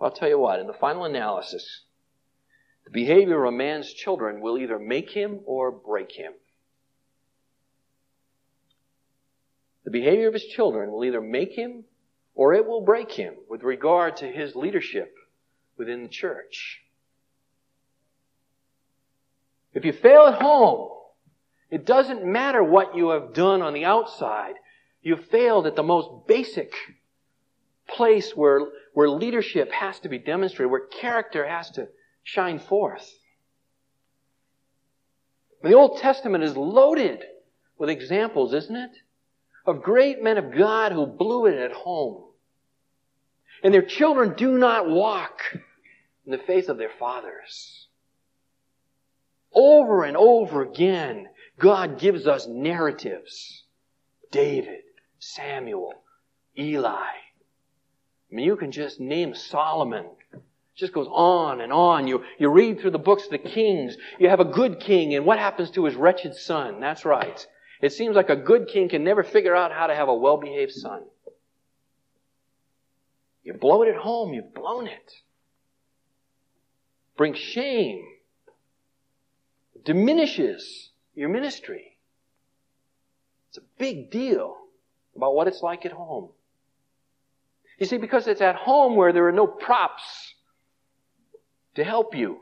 [0.00, 1.85] I'll tell you what, in the final analysis,
[2.86, 6.32] the behavior of a man's children will either make him or break him.
[9.84, 11.84] The behavior of his children will either make him
[12.34, 15.14] or it will break him with regard to his leadership
[15.76, 16.82] within the church.
[19.74, 20.90] If you fail at home,
[21.70, 24.54] it doesn't matter what you have done on the outside.
[25.02, 26.72] You've failed at the most basic
[27.88, 28.60] place where,
[28.94, 31.88] where leadership has to be demonstrated, where character has to
[32.26, 33.08] shine forth.
[35.62, 37.22] The Old Testament is loaded
[37.78, 38.90] with examples, isn't it?
[39.64, 42.24] Of great men of God who blew it at home.
[43.62, 47.86] And their children do not walk in the faith of their fathers.
[49.54, 53.64] Over and over again, God gives us narratives.
[54.32, 54.82] David,
[55.20, 55.94] Samuel,
[56.58, 56.90] Eli.
[56.90, 60.06] I mean, you can just name Solomon
[60.76, 62.06] just goes on and on.
[62.06, 63.96] You, you read through the books of the kings.
[64.18, 66.80] You have a good king, and what happens to his wretched son?
[66.80, 67.46] That's right.
[67.80, 70.36] It seems like a good king can never figure out how to have a well
[70.36, 71.02] behaved son.
[73.42, 75.12] You blow it at home, you've blown it.
[77.16, 78.04] Brings shame.
[79.84, 81.96] Diminishes your ministry.
[83.48, 84.56] It's a big deal
[85.14, 86.30] about what it's like at home.
[87.78, 90.34] You see, because it's at home where there are no props
[91.76, 92.38] to help you.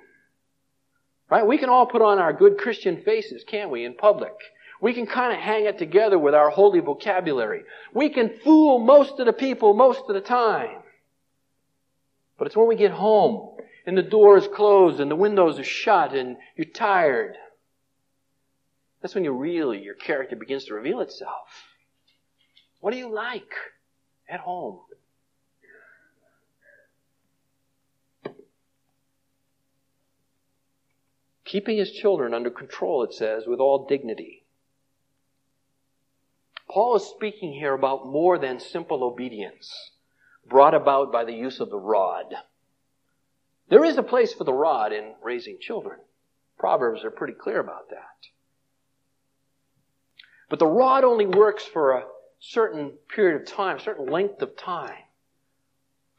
[1.31, 1.47] Right?
[1.47, 4.33] We can all put on our good Christian faces, can't we, in public?
[4.81, 7.63] We can kind of hang it together with our holy vocabulary.
[7.95, 10.79] We can fool most of the people most of the time.
[12.39, 15.65] But it's when we get home and the door is closed and the windows are
[15.65, 17.37] shut and you're tired.
[19.01, 21.49] That's when you really, your character begins to reveal itself.
[22.81, 23.53] What do you like
[24.29, 24.81] at home?
[31.45, 34.45] Keeping his children under control, it says, with all dignity.
[36.71, 39.93] Paul is speaking here about more than simple obedience
[40.47, 42.35] brought about by the use of the rod.
[43.69, 45.99] There is a place for the rod in raising children.
[46.59, 48.29] Proverbs are pretty clear about that.
[50.49, 52.05] But the rod only works for a
[52.41, 54.95] certain period of time, a certain length of time.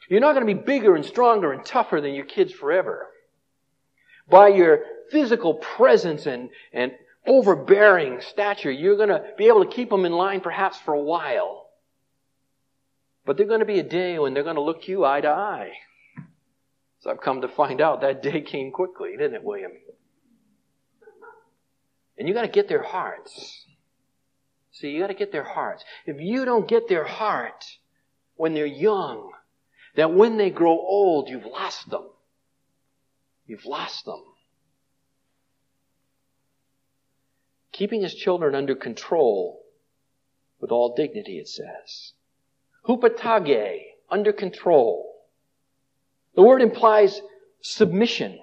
[0.10, 3.08] You're not going to be bigger and stronger and tougher than your kids forever.
[4.30, 4.80] By your
[5.12, 6.92] physical presence and, and
[7.26, 11.02] overbearing stature, you're going to be able to keep them in line perhaps for a
[11.02, 11.68] while.
[13.26, 15.30] But there's going to be a day when they're going to look you eye to
[15.30, 15.72] eye.
[17.00, 19.72] So I've come to find out that day came quickly, didn't it, William?
[22.18, 23.66] And you got to get their hearts.
[24.72, 25.84] See, you got to get their hearts.
[26.06, 27.66] If you don't get their heart
[28.36, 29.32] when they're young,
[29.96, 32.10] that when they grow old, you've lost them.
[33.46, 34.22] You've lost them.
[37.76, 39.62] Keeping his children under control
[40.62, 42.14] with all dignity, it says.
[42.88, 45.14] Hupotage, under control.
[46.36, 47.22] The word implies
[47.62, 48.40] submission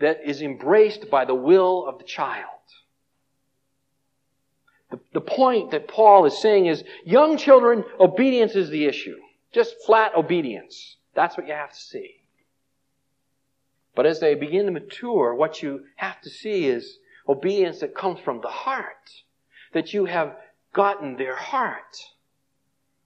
[0.00, 2.48] that is embraced by the will of the child.
[4.90, 9.16] The, the point that Paul is saying is young children, obedience is the issue.
[9.52, 10.96] Just flat obedience.
[11.14, 12.22] That's what you have to see.
[13.94, 16.98] But as they begin to mature, what you have to see is
[17.28, 19.10] obedience that comes from the heart.
[19.72, 20.36] That you have
[20.72, 21.96] gotten their heart.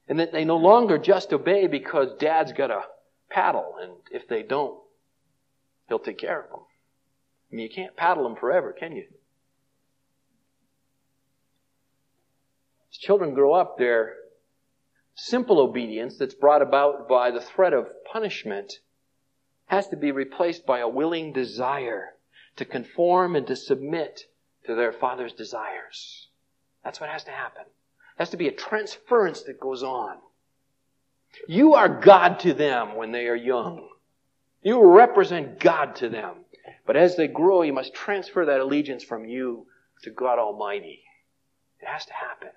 [0.08, 2.82] And that they no longer just obey because dad's got a
[3.30, 4.78] paddle, and if they don't,
[5.88, 6.60] he'll take care of them.
[7.50, 9.04] I mean, you can't paddle them forever, can you?
[12.90, 14.14] As children grow up, their
[15.14, 18.72] simple obedience that's brought about by the threat of punishment
[19.66, 22.14] has to be replaced by a willing desire
[22.58, 24.26] to conform and to submit
[24.66, 26.28] to their father's desires.
[26.84, 27.64] That's what has to happen.
[27.64, 30.18] There has to be a transference that goes on.
[31.46, 33.88] You are God to them when they are young.
[34.62, 36.44] You represent God to them.
[36.86, 39.66] But as they grow, you must transfer that allegiance from you
[40.02, 41.02] to God Almighty.
[41.80, 42.48] It has to happen.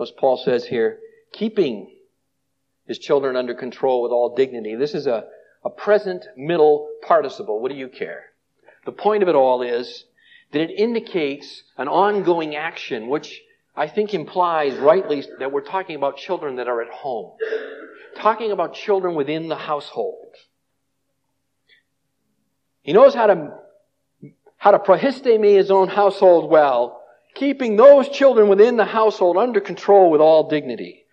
[0.00, 0.98] As Paul says here,
[1.32, 1.95] keeping
[2.86, 4.74] his children under control with all dignity.
[4.74, 5.24] This is a,
[5.64, 7.60] a present middle participle.
[7.60, 8.26] What do you care?
[8.84, 10.04] The point of it all is
[10.52, 13.42] that it indicates an ongoing action, which
[13.74, 17.32] I think implies rightly that we're talking about children that are at home.
[18.16, 20.34] Talking about children within the household.
[22.82, 23.52] He knows how to,
[24.56, 27.02] how to prohistemi his own household well,
[27.34, 31.05] keeping those children within the household under control with all dignity.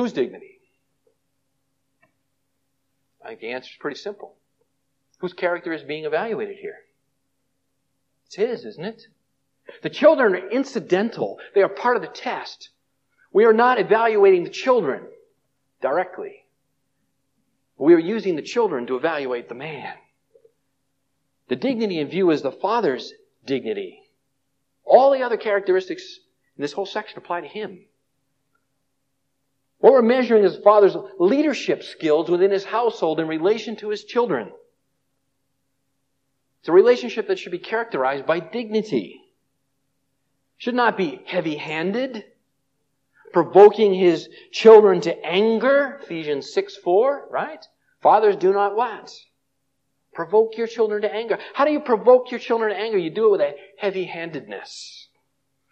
[0.00, 0.58] Whose dignity?
[3.22, 4.34] I think the answer is pretty simple.
[5.18, 6.76] Whose character is being evaluated here?
[8.24, 9.02] It's his, isn't it?
[9.82, 11.38] The children are incidental.
[11.54, 12.70] They are part of the test.
[13.30, 15.02] We are not evaluating the children
[15.82, 16.46] directly.
[17.76, 19.92] We are using the children to evaluate the man.
[21.48, 23.12] The dignity in view is the father's
[23.44, 24.00] dignity.
[24.82, 26.20] All the other characteristics
[26.56, 27.84] in this whole section apply to him.
[29.80, 34.52] What we're measuring is father's leadership skills within his household in relation to his children.
[36.60, 39.22] It's a relationship that should be characterized by dignity.
[40.58, 42.24] Should not be heavy-handed,
[43.32, 47.64] provoking his children to anger, Ephesians 6 4, right?
[48.02, 49.10] Fathers do not what?
[50.12, 51.38] Provoke your children to anger.
[51.54, 52.98] How do you provoke your children to anger?
[52.98, 55.08] You do it with a heavy-handedness,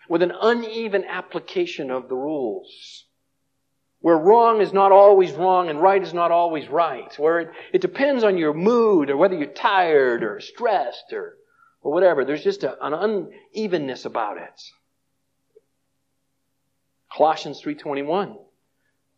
[0.08, 3.07] with an uneven application of the rules
[4.00, 7.80] where wrong is not always wrong and right is not always right, where it, it
[7.80, 11.36] depends on your mood or whether you're tired or stressed or,
[11.82, 12.24] or whatever.
[12.24, 14.62] There's just a, an unevenness about it.
[17.14, 18.36] Colossians 3.21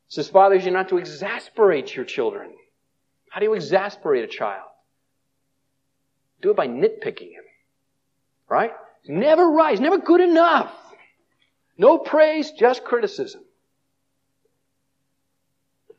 [0.08, 2.50] says, Fathers, you're not to exasperate your children.
[3.30, 4.68] How do you exasperate a child?
[6.40, 7.44] Do it by nitpicking him.
[8.48, 8.72] Right?
[9.06, 9.78] Never right.
[9.78, 10.72] Never good enough.
[11.76, 13.42] No praise, just criticism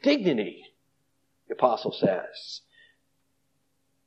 [0.01, 0.63] dignity,
[1.47, 2.61] the apostle says.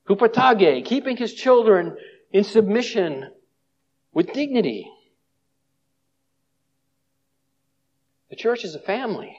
[0.09, 1.97] Hupotage, keeping his children
[2.31, 3.31] in submission
[4.13, 4.91] with dignity.
[8.31, 9.39] The church is a family.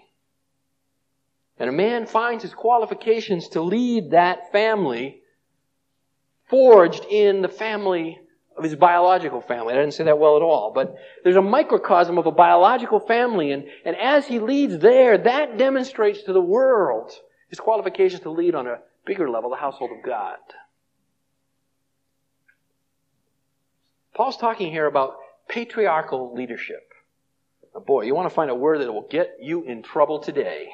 [1.57, 5.21] And a man finds his qualifications to lead that family
[6.49, 8.19] forged in the family
[8.57, 9.73] of his biological family.
[9.73, 13.51] I didn't say that well at all, but there's a microcosm of a biological family,
[13.51, 17.11] and, and as he leads there, that demonstrates to the world
[17.49, 20.37] his qualifications to lead on a bigger level, the household of God.
[24.15, 25.15] Paul's talking here about
[25.49, 26.93] patriarchal leadership.
[27.73, 30.69] Now, boy, you want to find a word that will get you in trouble today.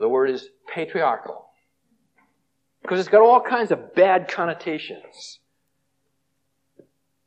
[0.00, 1.46] The word is patriarchal.
[2.82, 5.38] Because it's got all kinds of bad connotations.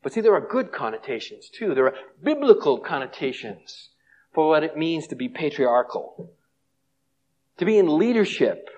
[0.01, 1.75] But see, there are good connotations too.
[1.75, 3.89] There are biblical connotations
[4.33, 6.31] for what it means to be patriarchal.
[7.57, 8.69] To be in leadership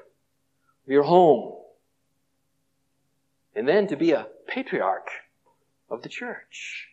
[0.86, 1.58] of your home.
[3.56, 5.10] And then to be a patriarch
[5.90, 6.88] of the church.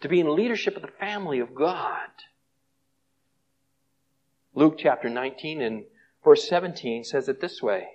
[0.00, 2.08] To be in leadership of the family of God.
[4.54, 5.84] Luke chapter 19 and
[6.24, 7.88] verse 17 says it this way.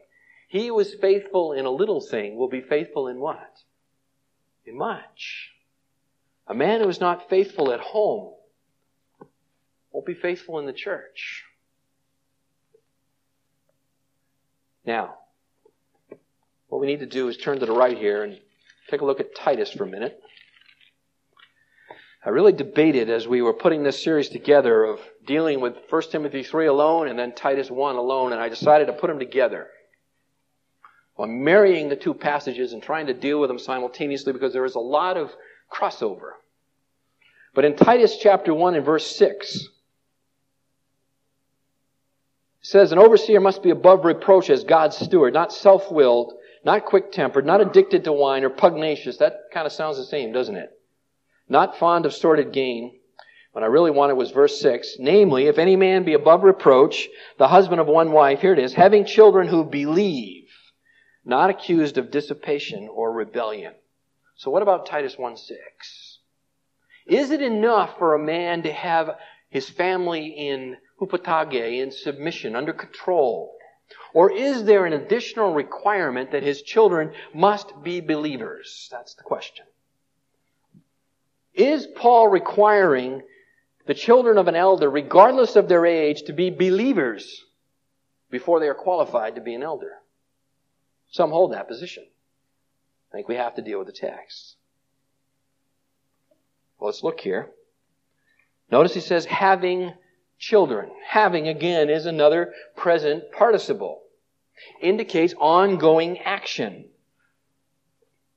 [0.48, 3.64] He who is faithful in a little thing will be faithful in what?
[4.66, 5.55] In much.
[6.48, 8.34] A man who is not faithful at home
[9.92, 11.44] won't be faithful in the church.
[14.86, 15.16] Now,
[16.68, 18.40] what we need to do is turn to the right here and
[18.90, 20.22] take a look at Titus for a minute.
[22.24, 26.44] I really debated as we were putting this series together of dealing with 1 Timothy
[26.44, 29.68] 3 alone and then Titus 1 alone, and I decided to put them together.
[31.18, 34.76] I'm marrying the two passages and trying to deal with them simultaneously because there is
[34.76, 35.34] a lot of
[35.72, 36.32] crossover.
[37.54, 39.70] But in Titus chapter 1 and verse 6, it
[42.62, 46.34] says, An overseer must be above reproach as God's steward, not self willed,
[46.66, 49.18] not quick tempered, not addicted to wine or pugnacious.
[49.18, 50.72] That kind of sounds the same, doesn't it?
[51.48, 53.00] Not fond of sordid gain.
[53.54, 54.98] What I really wanted was verse 6.
[55.00, 57.08] Namely, if any man be above reproach,
[57.38, 60.50] the husband of one wife, here it is, having children who believe,
[61.24, 63.74] not accused of dissipation or rebellion.
[64.36, 66.20] So what about Titus 1 6?
[67.08, 69.18] Is it enough for a man to have
[69.50, 73.56] his family in hupotage, in submission, under control?
[74.14, 78.90] Or is there an additional requirement that his children must be believers?
[78.92, 79.66] That's the question.
[81.54, 83.22] Is Paul requiring
[83.86, 87.46] the children of an elder, regardless of their age, to be believers
[88.32, 89.94] before they are qualified to be an elder?
[91.12, 92.06] Some hold that position.
[93.16, 94.58] I think we have to deal with the text.
[96.78, 97.50] Well, let's look here.
[98.70, 99.94] Notice he says, having
[100.38, 100.92] children.
[101.08, 104.02] Having, again, is another present participle.
[104.82, 106.90] Indicates ongoing action.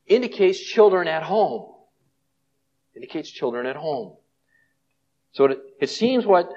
[0.06, 1.72] Indicates children at home.
[2.94, 4.16] Indicates children at home.
[5.32, 6.48] So it, it seems what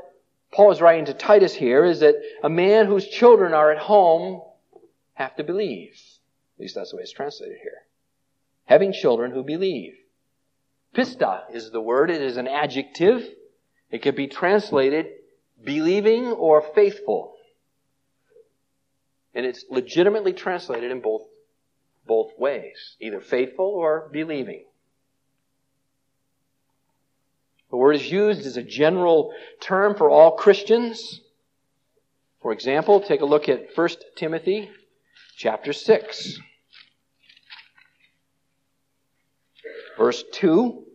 [0.54, 4.44] Paul is writing to Titus here is that a man whose children are at home
[5.16, 6.00] have to believe.
[6.58, 7.88] At least that's the way it's translated here.
[8.72, 9.96] Having children who believe.
[10.94, 12.10] Pista is the word.
[12.10, 13.22] It is an adjective.
[13.90, 15.08] It could be translated
[15.62, 17.34] believing or faithful.
[19.36, 21.24] And it's legitimately translated in both,
[22.08, 24.64] both ways, either faithful or believing.
[27.72, 31.20] The word is used as a general term for all Christians.
[32.42, 34.70] For example, take a look at 1 Timothy
[35.36, 36.40] chapter 6.
[39.98, 40.86] Verse 2.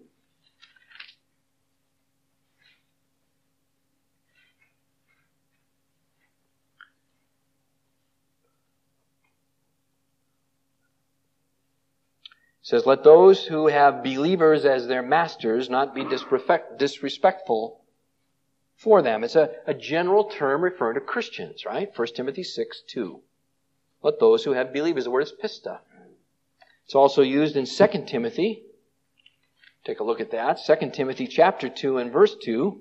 [12.66, 17.80] says, Let those who have believers as their masters not be disrespectful
[18.76, 19.22] for them.
[19.22, 21.96] It's a, a general term referring to Christians, right?
[21.96, 23.20] 1 Timothy 6, 2.
[24.02, 25.04] Let those who have believers.
[25.04, 25.78] The word is pista.
[26.84, 28.64] It's also used in 2 Timothy.
[29.86, 30.58] Take a look at that.
[30.66, 32.80] 2 Timothy chapter 2 and verse 2.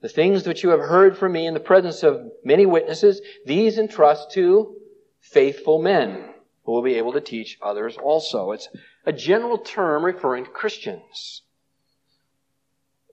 [0.00, 3.78] The things which you have heard from me in the presence of many witnesses, these
[3.78, 4.74] entrust to
[5.20, 6.34] faithful men
[6.64, 8.50] who will be able to teach others also.
[8.50, 8.68] It's
[9.06, 11.42] a general term referring to Christians.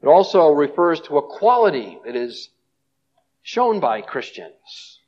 [0.01, 2.49] It also refers to a quality that is
[3.43, 5.01] shown by Christians.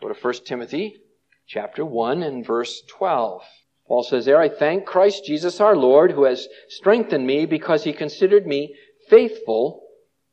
[0.00, 1.02] Go to 1 Timothy
[1.46, 3.42] chapter 1 and verse 12.
[3.88, 7.92] Paul says there, I thank Christ Jesus our Lord who has strengthened me because he
[7.92, 8.74] considered me
[9.08, 9.84] faithful,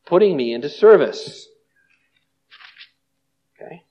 [0.05, 1.47] putting me into service.
[3.55, 3.83] Okay.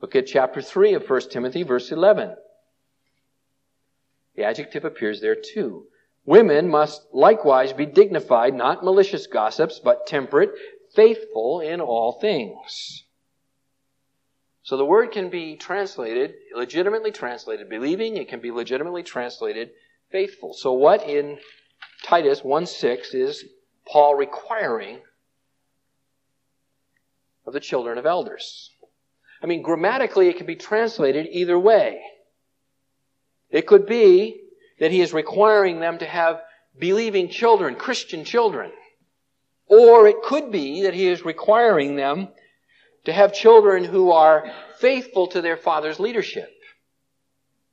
[0.00, 2.34] Look at chapter 3 of 1 Timothy, verse 11.
[4.36, 5.86] The adjective appears there too.
[6.24, 10.50] Women must likewise be dignified, not malicious gossips, but temperate,
[10.94, 13.04] faithful in all things.
[14.68, 19.70] So the word can be translated, legitimately translated believing, it can be legitimately translated
[20.10, 20.52] faithful.
[20.52, 21.38] So what in
[22.04, 23.46] Titus 1:6 is
[23.86, 25.00] Paul requiring
[27.46, 28.70] of the children of elders?
[29.42, 32.02] I mean, grammatically it can be translated either way.
[33.48, 34.48] It could be
[34.80, 36.42] that he is requiring them to have
[36.78, 38.70] believing children, Christian children.
[39.64, 42.28] Or it could be that he is requiring them
[43.08, 46.52] to have children who are faithful to their father's leadership.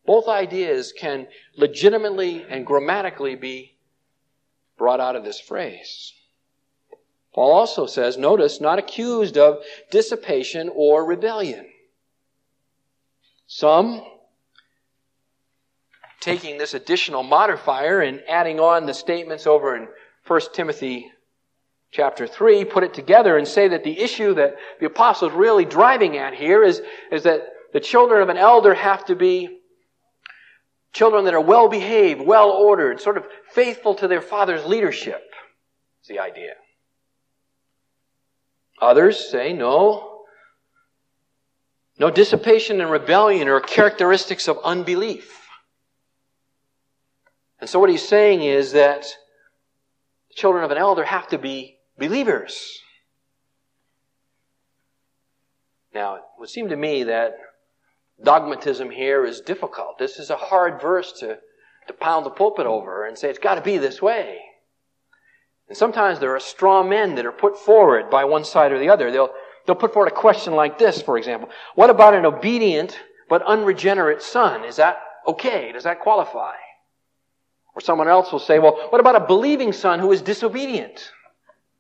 [0.06, 1.28] Both ideas can
[1.58, 3.76] legitimately and grammatically be
[4.78, 6.14] brought out of this phrase.
[7.34, 9.62] Paul also says, notice, not accused of
[9.92, 11.66] dissipation or rebellion.
[13.46, 14.06] Some
[16.22, 19.90] taking this additional modifier and adding on the statements over in
[20.28, 21.12] 1 Timothy
[21.96, 25.64] chapter 3, put it together and say that the issue that the apostle is really
[25.64, 26.82] driving at here is,
[27.12, 27.42] is that
[27.72, 29.60] the children of an elder have to be
[30.92, 35.24] children that are well behaved, well ordered, sort of faithful to their father's leadership,
[36.02, 36.54] is the idea.
[38.82, 40.26] Others say, no,
[41.98, 45.32] no dissipation and rebellion are characteristics of unbelief.
[47.62, 49.04] And so what he's saying is that
[50.28, 52.80] the children of an elder have to be believers.
[55.94, 57.38] Now, it would seem to me that
[58.24, 59.98] dogmatism here is difficult.
[59.98, 61.38] This is a hard verse to,
[61.88, 64.40] to pound the pulpit over and say it's got to be this way.
[65.68, 68.90] And sometimes there are straw men that are put forward by one side or the
[68.90, 69.10] other.
[69.10, 69.32] They'll,
[69.66, 71.50] they'll put forward a question like this, for example.
[71.76, 74.64] What about an obedient but unregenerate son?
[74.64, 75.72] Is that okay?
[75.72, 76.54] Does that qualify?
[77.74, 81.12] Or someone else will say, well, what about a believing son who is disobedient?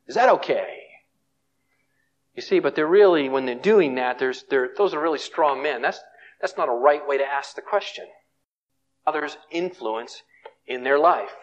[0.07, 0.81] Is that okay?
[2.35, 5.63] You see, but they're really, when they're doing that, there's, they're, those are really strong
[5.63, 5.81] men.
[5.81, 5.99] That's,
[6.41, 8.05] that's not a right way to ask the question.
[9.07, 10.21] Others' influence
[10.67, 11.33] in their life.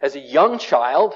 [0.00, 1.14] As a young child,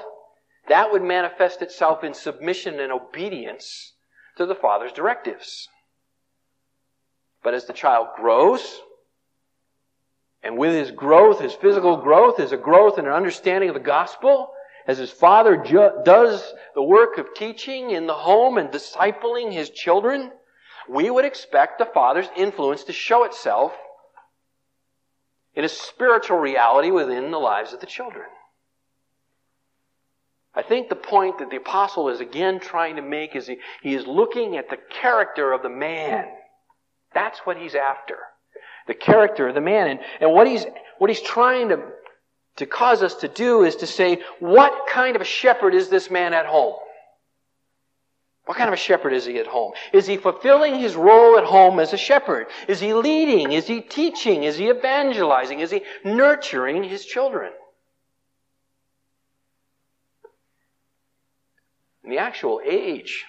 [0.67, 3.93] that would manifest itself in submission and obedience
[4.37, 5.69] to the father's directives.
[7.43, 8.79] But as the child grows,
[10.41, 13.79] and with his growth, his physical growth, is a growth in an understanding of the
[13.79, 14.51] gospel,
[14.87, 19.69] as his father ju- does the work of teaching in the home and discipling his
[19.69, 20.31] children,
[20.87, 23.73] we would expect the father's influence to show itself
[25.55, 28.25] in a spiritual reality within the lives of the children.
[30.53, 33.93] I think the point that the apostle is again trying to make is he, he
[33.93, 36.25] is looking at the character of the man.
[37.13, 38.17] That's what he's after.
[38.87, 39.87] The character of the man.
[39.87, 40.65] And, and what he's,
[40.97, 41.79] what he's trying to,
[42.57, 46.09] to cause us to do is to say, what kind of a shepherd is this
[46.09, 46.75] man at home?
[48.45, 49.73] What kind of a shepherd is he at home?
[49.91, 52.47] Is he fulfilling his role at home as a shepherd?
[52.67, 53.51] Is he leading?
[53.51, 54.43] Is he teaching?
[54.43, 55.59] Is he evangelizing?
[55.59, 57.51] Is he nurturing his children?
[62.03, 63.25] And the actual age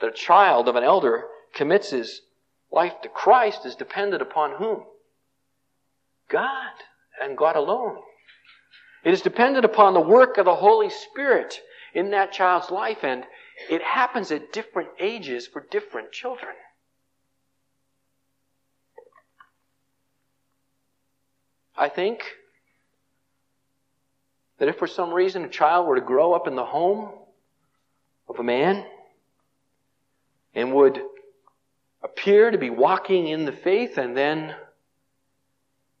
[0.00, 1.24] that a child of an elder
[1.54, 2.22] commits his
[2.72, 4.82] life to Christ is dependent upon whom?
[6.28, 6.72] God
[7.22, 7.98] and God alone.
[9.04, 11.60] It is dependent upon the work of the Holy Spirit
[11.94, 13.24] in that child's life, and
[13.70, 16.52] it happens at different ages for different children.
[21.76, 22.22] I think
[24.58, 27.10] that if for some reason a child were to grow up in the home
[28.28, 28.84] of a man
[30.54, 31.00] and would
[32.02, 34.54] appear to be walking in the faith and then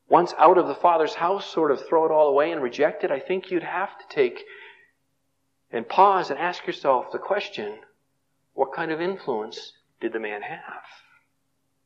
[0.08, 3.10] once out of the father's house sort of throw it all away and reject it,
[3.10, 4.44] I think you'd have to take
[5.72, 7.78] and pause and ask yourself the question,
[8.54, 10.84] what kind of influence did the man have?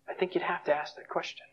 [0.09, 1.47] I think you'd have to ask that question.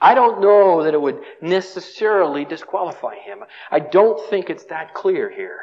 [0.00, 3.44] I don't know that it would necessarily disqualify him.
[3.70, 5.60] I don't think it's that clear here.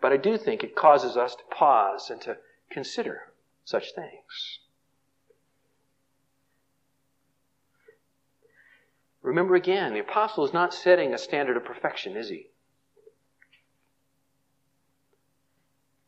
[0.00, 2.38] But I do think it causes us to pause and to
[2.70, 3.32] consider
[3.64, 4.59] such things.
[9.22, 12.46] Remember again, the apostle is not setting a standard of perfection, is he?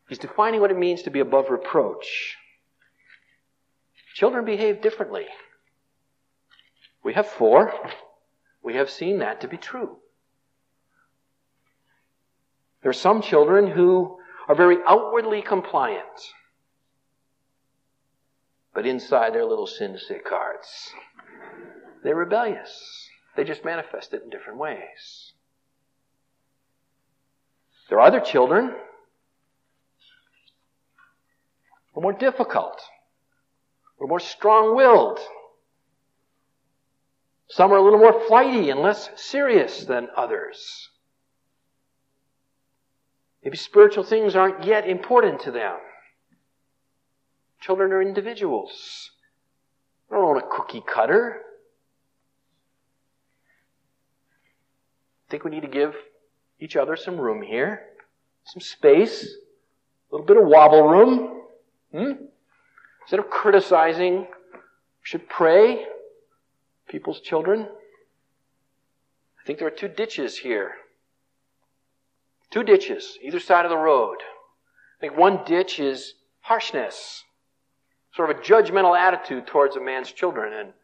[0.08, 2.36] He's defining what it means to be above reproach.
[4.14, 5.26] Children behave differently.
[7.02, 7.72] We have four.
[8.62, 9.98] We have seen that to be true.
[12.82, 16.32] There are some children who are very outwardly compliant,
[18.74, 20.92] but inside they're little sin sick hearts.
[22.03, 23.09] They're rebellious.
[23.36, 25.32] They just manifest it in different ways.
[27.88, 28.72] There are other children
[31.92, 32.80] who are more difficult,
[33.96, 35.20] who are more strong willed.
[37.48, 40.88] Some are a little more flighty and less serious than others.
[43.44, 45.76] Maybe spiritual things aren't yet important to them.
[47.61, 49.11] Children are individuals.
[50.09, 51.42] They don't own a cookie cutter.
[55.32, 55.96] Think we need to give
[56.60, 57.86] each other some room here,
[58.44, 61.40] some space, a little bit of wobble room.
[61.90, 62.26] Hmm?
[63.00, 64.26] Instead of criticizing, we
[65.04, 65.86] should pray
[66.86, 67.66] people's children.
[69.40, 70.72] I think there are two ditches here.
[72.50, 74.18] Two ditches, either side of the road.
[74.20, 76.12] I think one ditch is
[76.42, 77.24] harshness,
[78.14, 80.74] sort of a judgmental attitude towards a man's children and,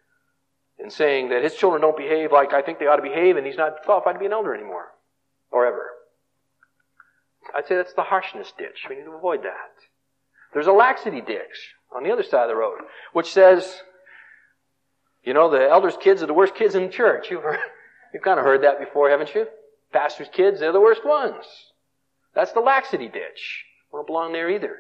[0.79, 3.47] and saying that his children don't behave like I think they ought to behave and
[3.47, 4.93] he's not qualified to be an elder anymore
[5.51, 5.91] or ever.
[7.55, 8.87] I'd say that's the harshness ditch.
[8.89, 9.73] We need to avoid that.
[10.53, 12.81] There's a laxity ditch on the other side of the road,
[13.13, 13.81] which says,
[15.25, 17.31] you know, the elders' kids are the worst kids in the church.
[17.31, 17.59] You've, heard,
[18.15, 19.47] you've kind of heard that before, haven't you?
[19.93, 21.45] Pastor's kids, they're the worst ones.
[22.35, 23.65] That's the laxity ditch.
[23.93, 24.77] We don't belong there either.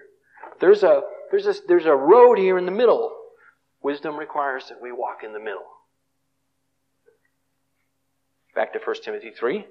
[0.61, 3.15] There's a, there's a, there's a road here in the middle.
[3.83, 5.67] Wisdom requires that we walk in the middle.
[8.59, 9.65] Back to 1 Timothy 3.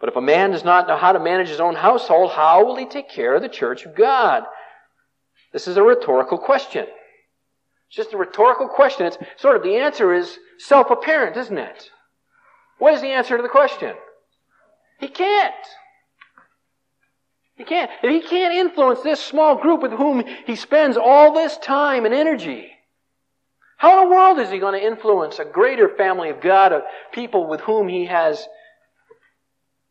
[0.00, 2.76] But if a man does not know how to manage his own household, how will
[2.76, 4.44] he take care of the church of God?
[5.52, 6.84] This is a rhetorical question.
[6.84, 9.04] It's just a rhetorical question.
[9.04, 11.90] It's sort of the answer is self-apparent, isn't it?
[12.78, 13.94] What is the answer to the question?
[15.00, 15.54] He can't.
[17.56, 17.90] He can't.
[18.02, 22.14] If he can't influence this small group with whom he spends all this time and
[22.14, 22.72] energy,
[23.82, 26.82] how in the world is he going to influence a greater family of God, of
[27.12, 28.46] people with whom he has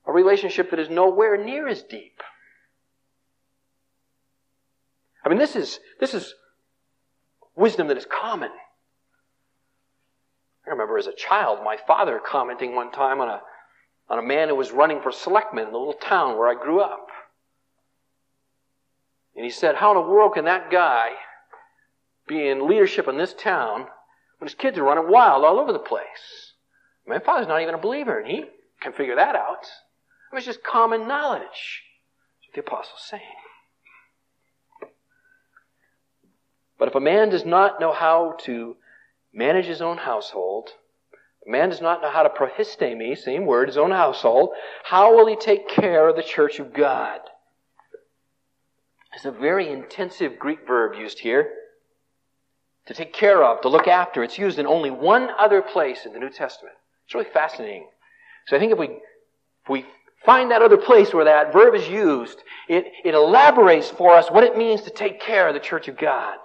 [0.07, 2.23] a relationship that is nowhere near as deep?
[5.25, 6.33] I mean, this is, this is
[7.53, 8.51] wisdom that is common.
[10.65, 13.41] I remember as a child, my father commenting one time on a,
[14.09, 16.79] on a man who was running for selectman in the little town where I grew
[16.79, 17.07] up.
[19.35, 21.09] And he said, How in the world can that guy
[22.31, 23.87] be in leadership in this town
[24.37, 26.53] when his kids are running wild all over the place?
[27.05, 28.45] My father's not even a believer, and he
[28.79, 29.65] can figure that out.
[30.31, 31.83] It was just common knowledge.
[32.53, 33.21] The apostle's saying.
[36.77, 38.75] But if a man does not know how to
[39.33, 40.69] manage his own household,
[41.47, 44.49] a man does not know how to prohistemi, same word, his own household,
[44.83, 47.21] how will he take care of the church of God?
[49.13, 51.53] It's a very intensive Greek verb used here.
[52.87, 54.23] To take care of, to look after.
[54.23, 56.75] It's used in only one other place in the New Testament.
[57.05, 57.87] It's really fascinating.
[58.47, 59.85] So I think if we, if we
[60.25, 64.43] find that other place where that verb is used, it, it elaborates for us what
[64.43, 66.37] it means to take care of the church of God.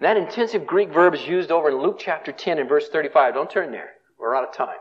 [0.00, 3.34] That intensive Greek verb is used over in Luke chapter 10 and verse 35.
[3.34, 3.90] Don't turn there.
[4.18, 4.78] We're out of time.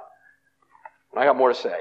[1.15, 1.77] I got more to say.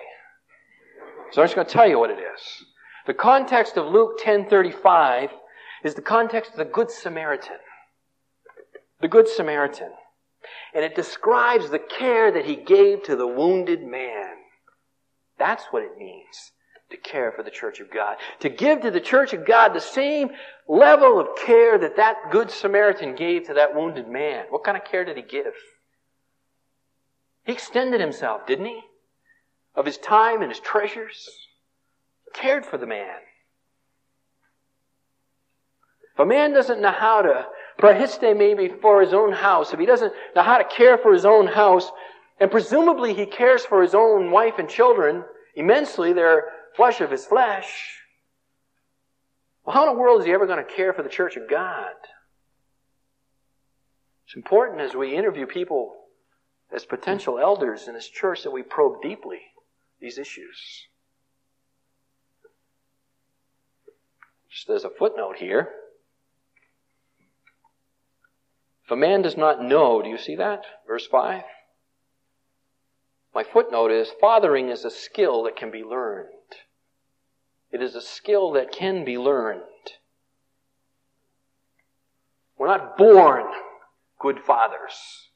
[1.32, 2.64] So I'm just going to tell you what it is.
[3.06, 5.30] The context of Luke 10:35
[5.84, 7.56] is the context of the Good Samaritan.
[9.00, 9.90] The Good Samaritan.
[10.74, 14.36] And it describes the care that he gave to the wounded man.
[15.38, 16.52] That's what it means
[16.90, 18.16] to care for the church of God.
[18.40, 20.30] To give to the church of God the same
[20.68, 24.46] level of care that that Good Samaritan gave to that wounded man.
[24.50, 25.54] What kind of care did he give?
[27.44, 28.80] He extended himself, didn't he?
[29.74, 31.28] Of his time and his treasures.
[32.34, 33.16] Cared for the man.
[36.12, 37.46] If a man doesn't know how to
[37.80, 41.46] prohistemi for his own house, if he doesn't know how to care for his own
[41.46, 41.90] house,
[42.38, 45.24] and presumably he cares for his own wife and children
[45.54, 46.44] immensely, they're
[46.76, 47.96] flesh of his flesh.
[49.64, 51.48] Well, how in the world is he ever going to care for the church of
[51.48, 51.92] God?
[54.26, 55.96] It's important as we interview people
[56.72, 59.40] as potential elders in this church that we probe deeply
[60.00, 60.86] these issues.
[64.50, 65.68] Just as a footnote here,
[68.90, 70.64] if a man does not know, do you see that?
[70.84, 71.44] Verse 5.
[73.32, 76.26] My footnote is fathering is a skill that can be learned.
[77.70, 79.62] It is a skill that can be learned.
[82.58, 83.44] We're not born
[84.18, 85.28] good fathers.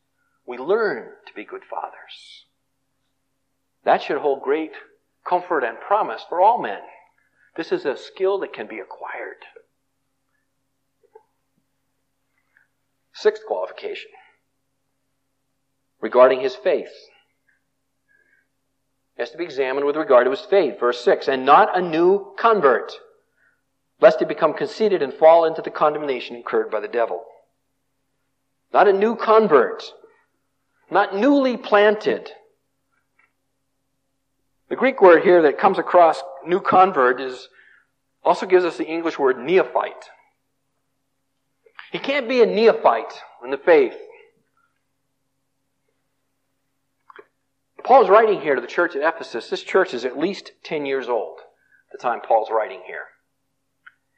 [0.45, 2.47] We learn to be good fathers.
[3.85, 4.73] That should hold great
[5.25, 6.81] comfort and promise for all men.
[7.57, 9.45] This is a skill that can be acquired.
[13.15, 14.11] Sixth qualification
[16.01, 16.93] regarding his faith.
[19.17, 20.79] He has to be examined with regard to his faith.
[20.81, 22.93] Verse 6 And not a new convert,
[24.01, 27.25] lest he become conceited and fall into the condemnation incurred by the devil.
[28.73, 29.85] Not a new convert,
[30.91, 32.31] not newly planted.
[34.69, 37.49] The Greek word here that comes across new convert is
[38.25, 40.11] also gives us the English word neophyte.
[41.95, 43.95] He can't be a neophyte in the faith.
[47.85, 49.49] Paul's writing here to the church at Ephesus.
[49.49, 51.39] This church is at least 10 years old
[51.93, 53.05] the time Paul's writing here.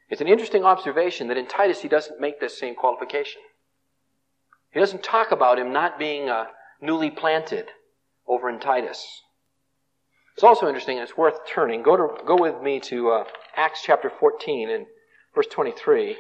[0.09, 3.43] It's an interesting observation that in Titus he doesn't make this same qualification.
[4.71, 6.47] He doesn't talk about him not being uh,
[6.81, 7.67] newly planted
[8.27, 9.21] over in Titus.
[10.33, 11.83] It's also interesting, and it's worth turning.
[11.83, 13.25] Go, to, go with me to uh,
[13.55, 14.87] Acts chapter 14 and
[15.35, 16.17] verse 23.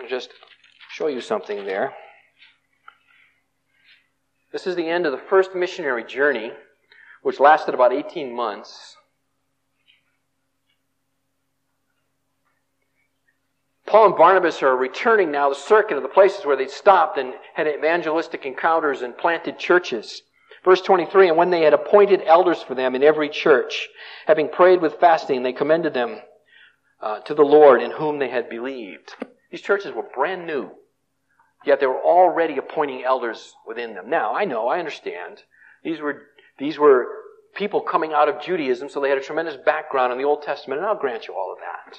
[0.00, 0.30] I'll just
[0.92, 1.94] show you something there.
[4.52, 6.52] This is the end of the first missionary journey,
[7.22, 8.96] which lasted about 18 months.
[13.86, 17.34] Paul and Barnabas are returning now the circuit of the places where they stopped and
[17.54, 20.22] had evangelistic encounters and planted churches.
[20.64, 23.88] Verse 23, and when they had appointed elders for them in every church,
[24.26, 26.18] having prayed with fasting, they commended them
[27.00, 29.14] uh, to the Lord in whom they had believed.
[29.56, 30.70] These churches were brand new.
[31.64, 34.10] Yet they were already appointing elders within them.
[34.10, 35.44] Now, I know, I understand.
[35.82, 36.24] These were,
[36.58, 37.06] these were
[37.54, 40.82] people coming out of Judaism, so they had a tremendous background in the Old Testament,
[40.82, 41.98] and I'll grant you all of that.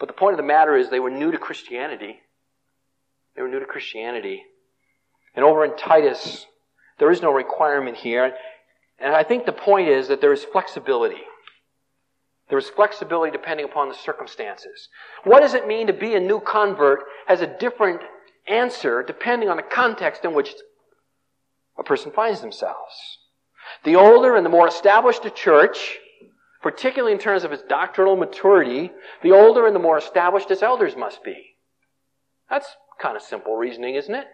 [0.00, 2.18] But the point of the matter is they were new to Christianity.
[3.36, 4.42] They were new to Christianity.
[5.36, 6.44] And over in Titus,
[6.98, 8.34] there is no requirement here.
[8.98, 11.22] And I think the point is that there is flexibility.
[12.48, 14.88] There is flexibility depending upon the circumstances.
[15.24, 18.00] What does it mean to be a new convert has a different
[18.46, 20.54] answer depending on the context in which
[21.78, 23.18] a person finds themselves.
[23.84, 25.98] The older and the more established a church,
[26.62, 28.90] particularly in terms of its doctrinal maturity,
[29.22, 31.56] the older and the more established its elders must be.
[32.48, 32.68] That's
[33.00, 34.26] kind of simple reasoning, isn't it?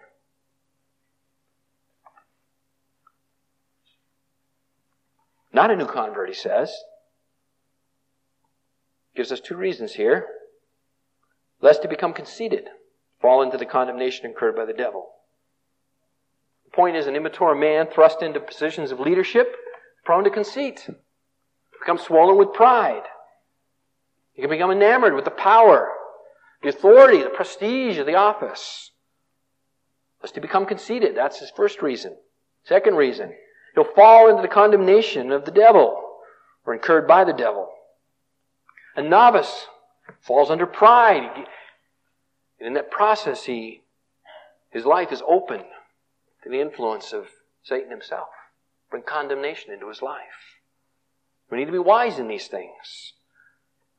[5.51, 6.73] Not a new convert, he says.
[9.15, 10.27] Gives us two reasons here.
[11.61, 12.67] Lest he become conceited,
[13.21, 15.09] fall into the condemnation incurred by the devil.
[16.65, 19.55] The point is, an immature man thrust into positions of leadership,
[20.03, 20.89] prone to conceit,
[21.79, 23.03] becomes swollen with pride.
[24.33, 25.89] He can become enamored with the power,
[26.61, 28.91] the authority, the prestige of the office.
[30.21, 31.15] Lest he become conceited.
[31.15, 32.15] That's his first reason.
[32.63, 33.33] Second reason,
[33.75, 36.01] he'll fall into the condemnation of the devil
[36.65, 37.69] or incurred by the devil.
[38.95, 39.67] A novice
[40.21, 41.45] falls under pride.
[42.59, 43.81] And in that process, he,
[44.71, 45.61] his life is open
[46.43, 47.27] to the influence of
[47.63, 48.29] Satan himself.
[48.91, 50.59] Bring condemnation into his life.
[51.49, 53.13] We need to be wise in these things.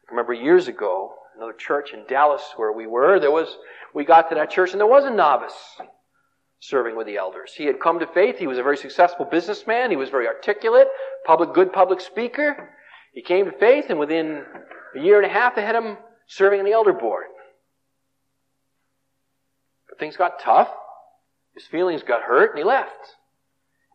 [0.08, 3.56] I remember years ago, another church in Dallas where we were, there was,
[3.94, 5.78] we got to that church and there was a novice
[6.60, 7.52] serving with the elders.
[7.54, 8.38] He had come to faith.
[8.38, 9.90] He was a very successful businessman.
[9.90, 10.88] He was very articulate,
[11.26, 12.70] public, good public speaker.
[13.12, 14.44] He came to faith and within
[14.96, 17.24] a year and a half they had him serving in the elder board.
[19.88, 20.70] But things got tough.
[21.54, 23.16] His feelings got hurt and he left.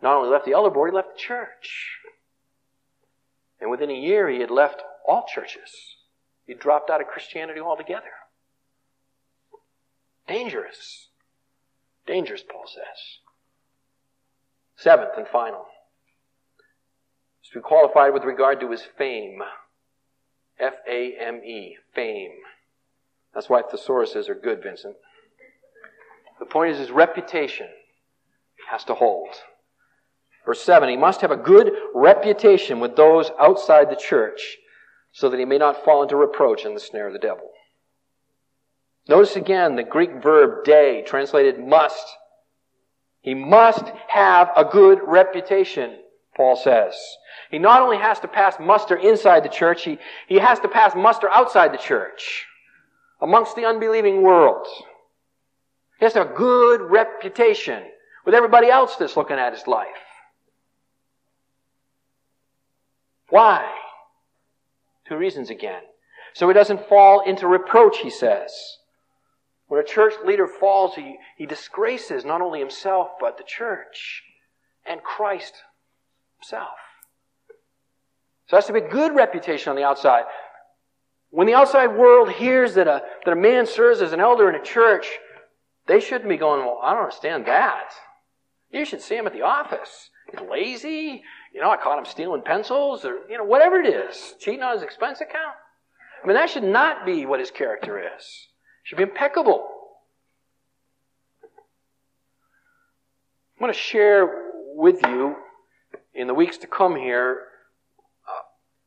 [0.02, 1.98] Not only left the elder board, he left the church.
[3.60, 5.98] And within a year he had left all churches.
[6.46, 8.12] He dropped out of Christianity altogether.
[10.28, 11.10] Dangerous.
[12.08, 13.20] Dangerous, Paul says.
[14.78, 15.66] Seventh and final.
[17.52, 19.42] To be qualified with regard to his fame.
[20.60, 21.78] F A M E.
[21.94, 22.32] Fame.
[23.34, 24.96] That's why thesauruses are good, Vincent.
[26.40, 27.68] The point is his reputation
[28.70, 29.30] has to hold.
[30.46, 34.58] Verse 7 He must have a good reputation with those outside the church
[35.12, 37.50] so that he may not fall into reproach and the snare of the devil.
[39.08, 42.06] Notice again the Greek verb dei, translated must.
[43.22, 45.98] He must have a good reputation,
[46.40, 46.96] Paul says.
[47.52, 50.96] He not only has to pass muster inside the church, he, he has to pass
[50.96, 52.46] muster outside the church,
[53.20, 54.66] amongst the unbelieving world.
[56.00, 57.84] He has to have a good reputation
[58.26, 59.88] with everybody else that's looking at his life.
[63.28, 63.70] Why?
[65.10, 65.82] Two reasons again.
[66.36, 68.78] So he doesn't fall into reproach, he says.
[69.68, 74.24] When a church leader falls, he, he disgraces not only himself, but the church
[74.86, 75.54] and Christ
[76.40, 76.78] himself.
[78.48, 80.24] So that's to be a good reputation on the outside.
[81.30, 84.56] When the outside world hears that a, that a man serves as an elder in
[84.56, 85.08] a church,
[85.88, 87.92] they shouldn't be going, well, I don't understand that.
[88.72, 90.10] You should see him at the office.
[90.32, 91.24] He's lazy.
[91.54, 94.74] You know, I caught him stealing pencils or, you know, whatever it is, cheating on
[94.74, 95.56] his expense account.
[96.24, 98.48] I mean, that should not be what his character is
[98.84, 99.68] should be impeccable.
[103.56, 104.28] I'm going to share
[104.74, 105.36] with you
[106.14, 107.48] in the weeks to come here.
[108.28, 108.42] Uh,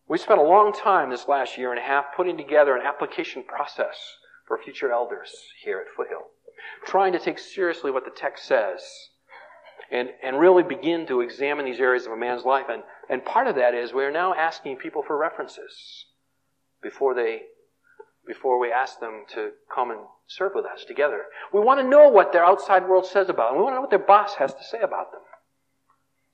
[0.08, 3.42] we spent a long time this last year and a half putting together an application
[3.42, 3.96] process
[4.46, 5.32] for future elders
[5.64, 6.28] here at Foothill,
[6.86, 8.82] trying to take seriously what the text says
[9.90, 12.66] and, and really begin to examine these areas of a man's life.
[12.68, 16.06] And, and part of that is we're now asking people for references
[16.82, 17.42] before they
[18.26, 19.98] before we ask them to come and
[20.28, 21.24] serve with us together.
[21.52, 23.58] We want to know what their outside world says about them.
[23.58, 25.22] We want to know what their boss has to say about them.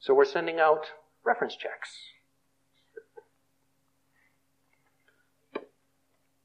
[0.01, 0.86] So we're sending out
[1.24, 1.96] reference checks.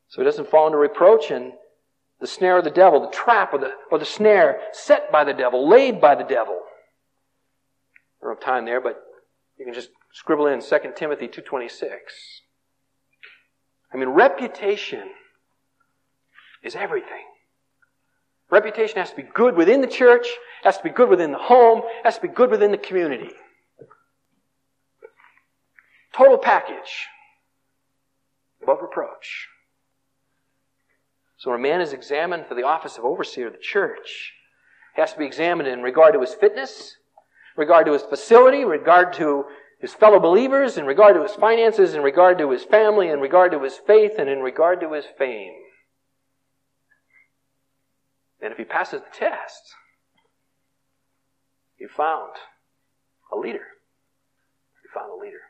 [0.09, 1.53] So he doesn't fall into reproach and
[2.21, 5.33] the snare of the devil, the trap or the, or the snare set by the
[5.33, 6.59] devil, laid by the devil.
[8.21, 9.01] I don't have time there, but
[9.57, 11.81] you can just scribble in 2 Timothy 2.26.
[13.93, 15.09] I mean, reputation
[16.63, 17.25] is everything.
[18.49, 20.27] Reputation has to be good within the church,
[20.63, 23.31] has to be good within the home, has to be good within the community.
[26.15, 27.07] Total package.
[28.61, 29.47] Above reproach.
[31.37, 34.33] So when a man is examined for the office of overseer of the church,
[34.95, 36.95] he has to be examined in regard to his fitness,
[37.57, 39.45] regard to his facility, regard to
[39.79, 43.51] his fellow believers, in regard to his finances, in regard to his family, in regard
[43.51, 45.53] to his faith, and in regard to his fame.
[48.41, 49.75] And if he passes the test,
[51.77, 52.31] you found
[53.31, 53.65] a leader.
[54.83, 55.42] You found a leader.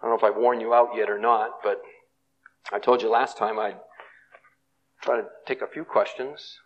[0.00, 1.80] I don't know if I've worn you out yet or not, but
[2.72, 3.78] I told you last time I'd
[5.02, 6.58] try to take a few questions.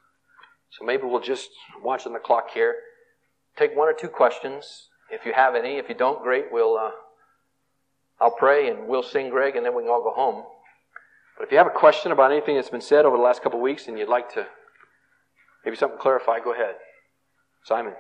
[0.70, 1.51] So maybe we'll just,
[1.83, 2.74] watching the clock here,
[3.57, 4.89] take one or two questions.
[5.11, 6.47] If you have any, if you don't, great.
[6.51, 6.91] We'll, uh,
[8.20, 10.45] I'll pray and we'll sing Greg and then we can all go home.
[11.37, 13.59] But if you have a question about anything that's been said over the last couple
[13.59, 14.47] of weeks and you'd like to
[15.64, 16.76] maybe something clarified, go ahead.
[17.64, 17.95] Simon.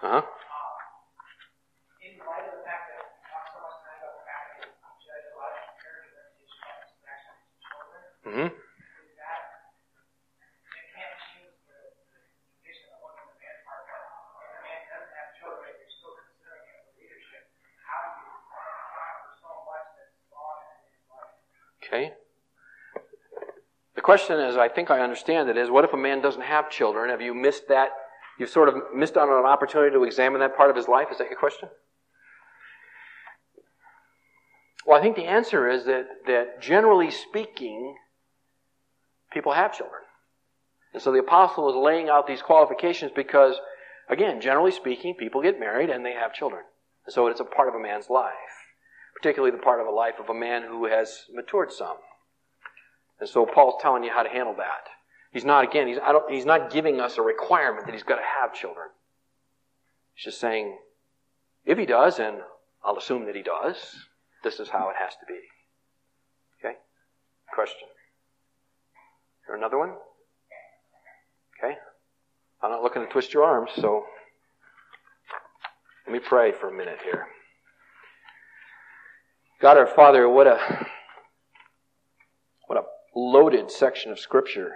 [0.00, 0.22] Uh huh.
[8.26, 8.48] Mm-hmm.
[21.82, 22.12] Okay.
[23.94, 26.70] The question is, I think I understand it, is what if a man doesn't have
[26.70, 27.10] children?
[27.10, 27.90] Have you missed that?
[28.38, 31.08] You've sort of missed out on an opportunity to examine that part of his life?
[31.10, 31.68] Is that your question?
[34.86, 37.96] Well, I think the answer is that, that generally speaking,
[39.32, 40.02] people have children.
[40.94, 43.56] And so the apostle is laying out these qualifications because,
[44.08, 46.62] again, generally speaking, people get married and they have children.
[47.04, 48.32] And so it's a part of a man's life
[49.18, 51.96] particularly the part of a life of a man who has matured some.
[53.20, 54.86] And so Paul's telling you how to handle that.
[55.38, 58.52] He's not, again, he's, he's not giving us a requirement that he's got to have
[58.52, 58.88] children.
[60.16, 60.76] He's just saying,
[61.64, 62.38] if he does, and
[62.84, 63.76] I'll assume that he does,
[64.42, 65.38] this is how it has to be.
[66.58, 66.74] Okay?
[67.54, 67.86] Question.
[69.46, 69.90] There another one?
[71.62, 71.76] Okay?
[72.60, 74.06] I'm not looking to twist your arms, so
[76.04, 77.28] let me pray for a minute here.
[79.62, 80.86] God our Father, what a
[82.66, 82.82] what a
[83.14, 84.72] loaded section of Scripture.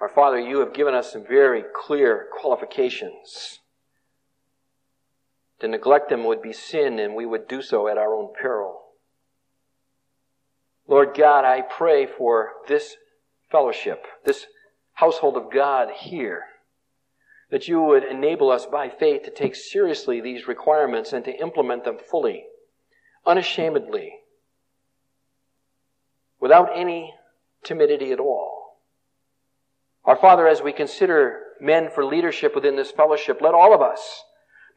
[0.00, 3.60] Our Father, you have given us some very clear qualifications.
[5.60, 8.80] To neglect them would be sin, and we would do so at our own peril.
[10.86, 12.96] Lord God, I pray for this
[13.50, 14.46] fellowship, this
[14.94, 16.44] household of God here
[17.50, 21.84] that you would enable us by faith to take seriously these requirements and to implement
[21.84, 22.44] them fully,
[23.26, 24.12] unashamedly,
[26.40, 27.14] without any
[27.64, 28.47] timidity at all.
[30.08, 34.24] Our Father, as we consider men for leadership within this fellowship, let all of us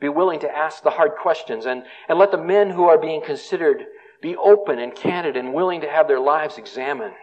[0.02, 3.22] be willing to ask the hard questions and, and let the men who are being
[3.22, 3.86] considered
[4.22, 7.14] be open and candid and willing to have their lives examined.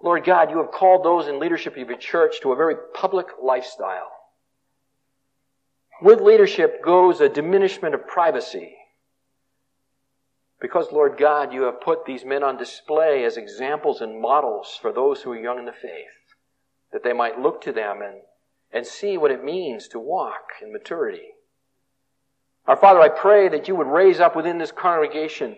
[0.00, 3.26] Lord God, you have called those in leadership of your church to a very public
[3.42, 4.12] lifestyle.
[6.00, 8.76] With leadership goes a diminishment of privacy.
[10.60, 14.92] Because, Lord God, you have put these men on display as examples and models for
[14.92, 16.19] those who are young in the faith,
[16.92, 18.20] that they might look to them and,
[18.72, 21.28] and see what it means to walk in maturity.
[22.66, 25.56] Our Father, I pray that you would raise up within this congregation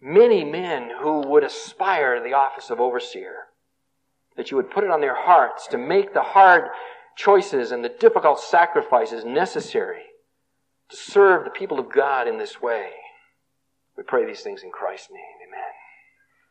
[0.00, 3.34] many men who would aspire to the office of overseer.
[4.36, 6.64] That you would put it on their hearts to make the hard
[7.16, 10.02] choices and the difficult sacrifices necessary
[10.90, 12.90] to serve the people of God in this way.
[13.96, 15.48] We pray these things in Christ's name.
[15.48, 15.75] Amen.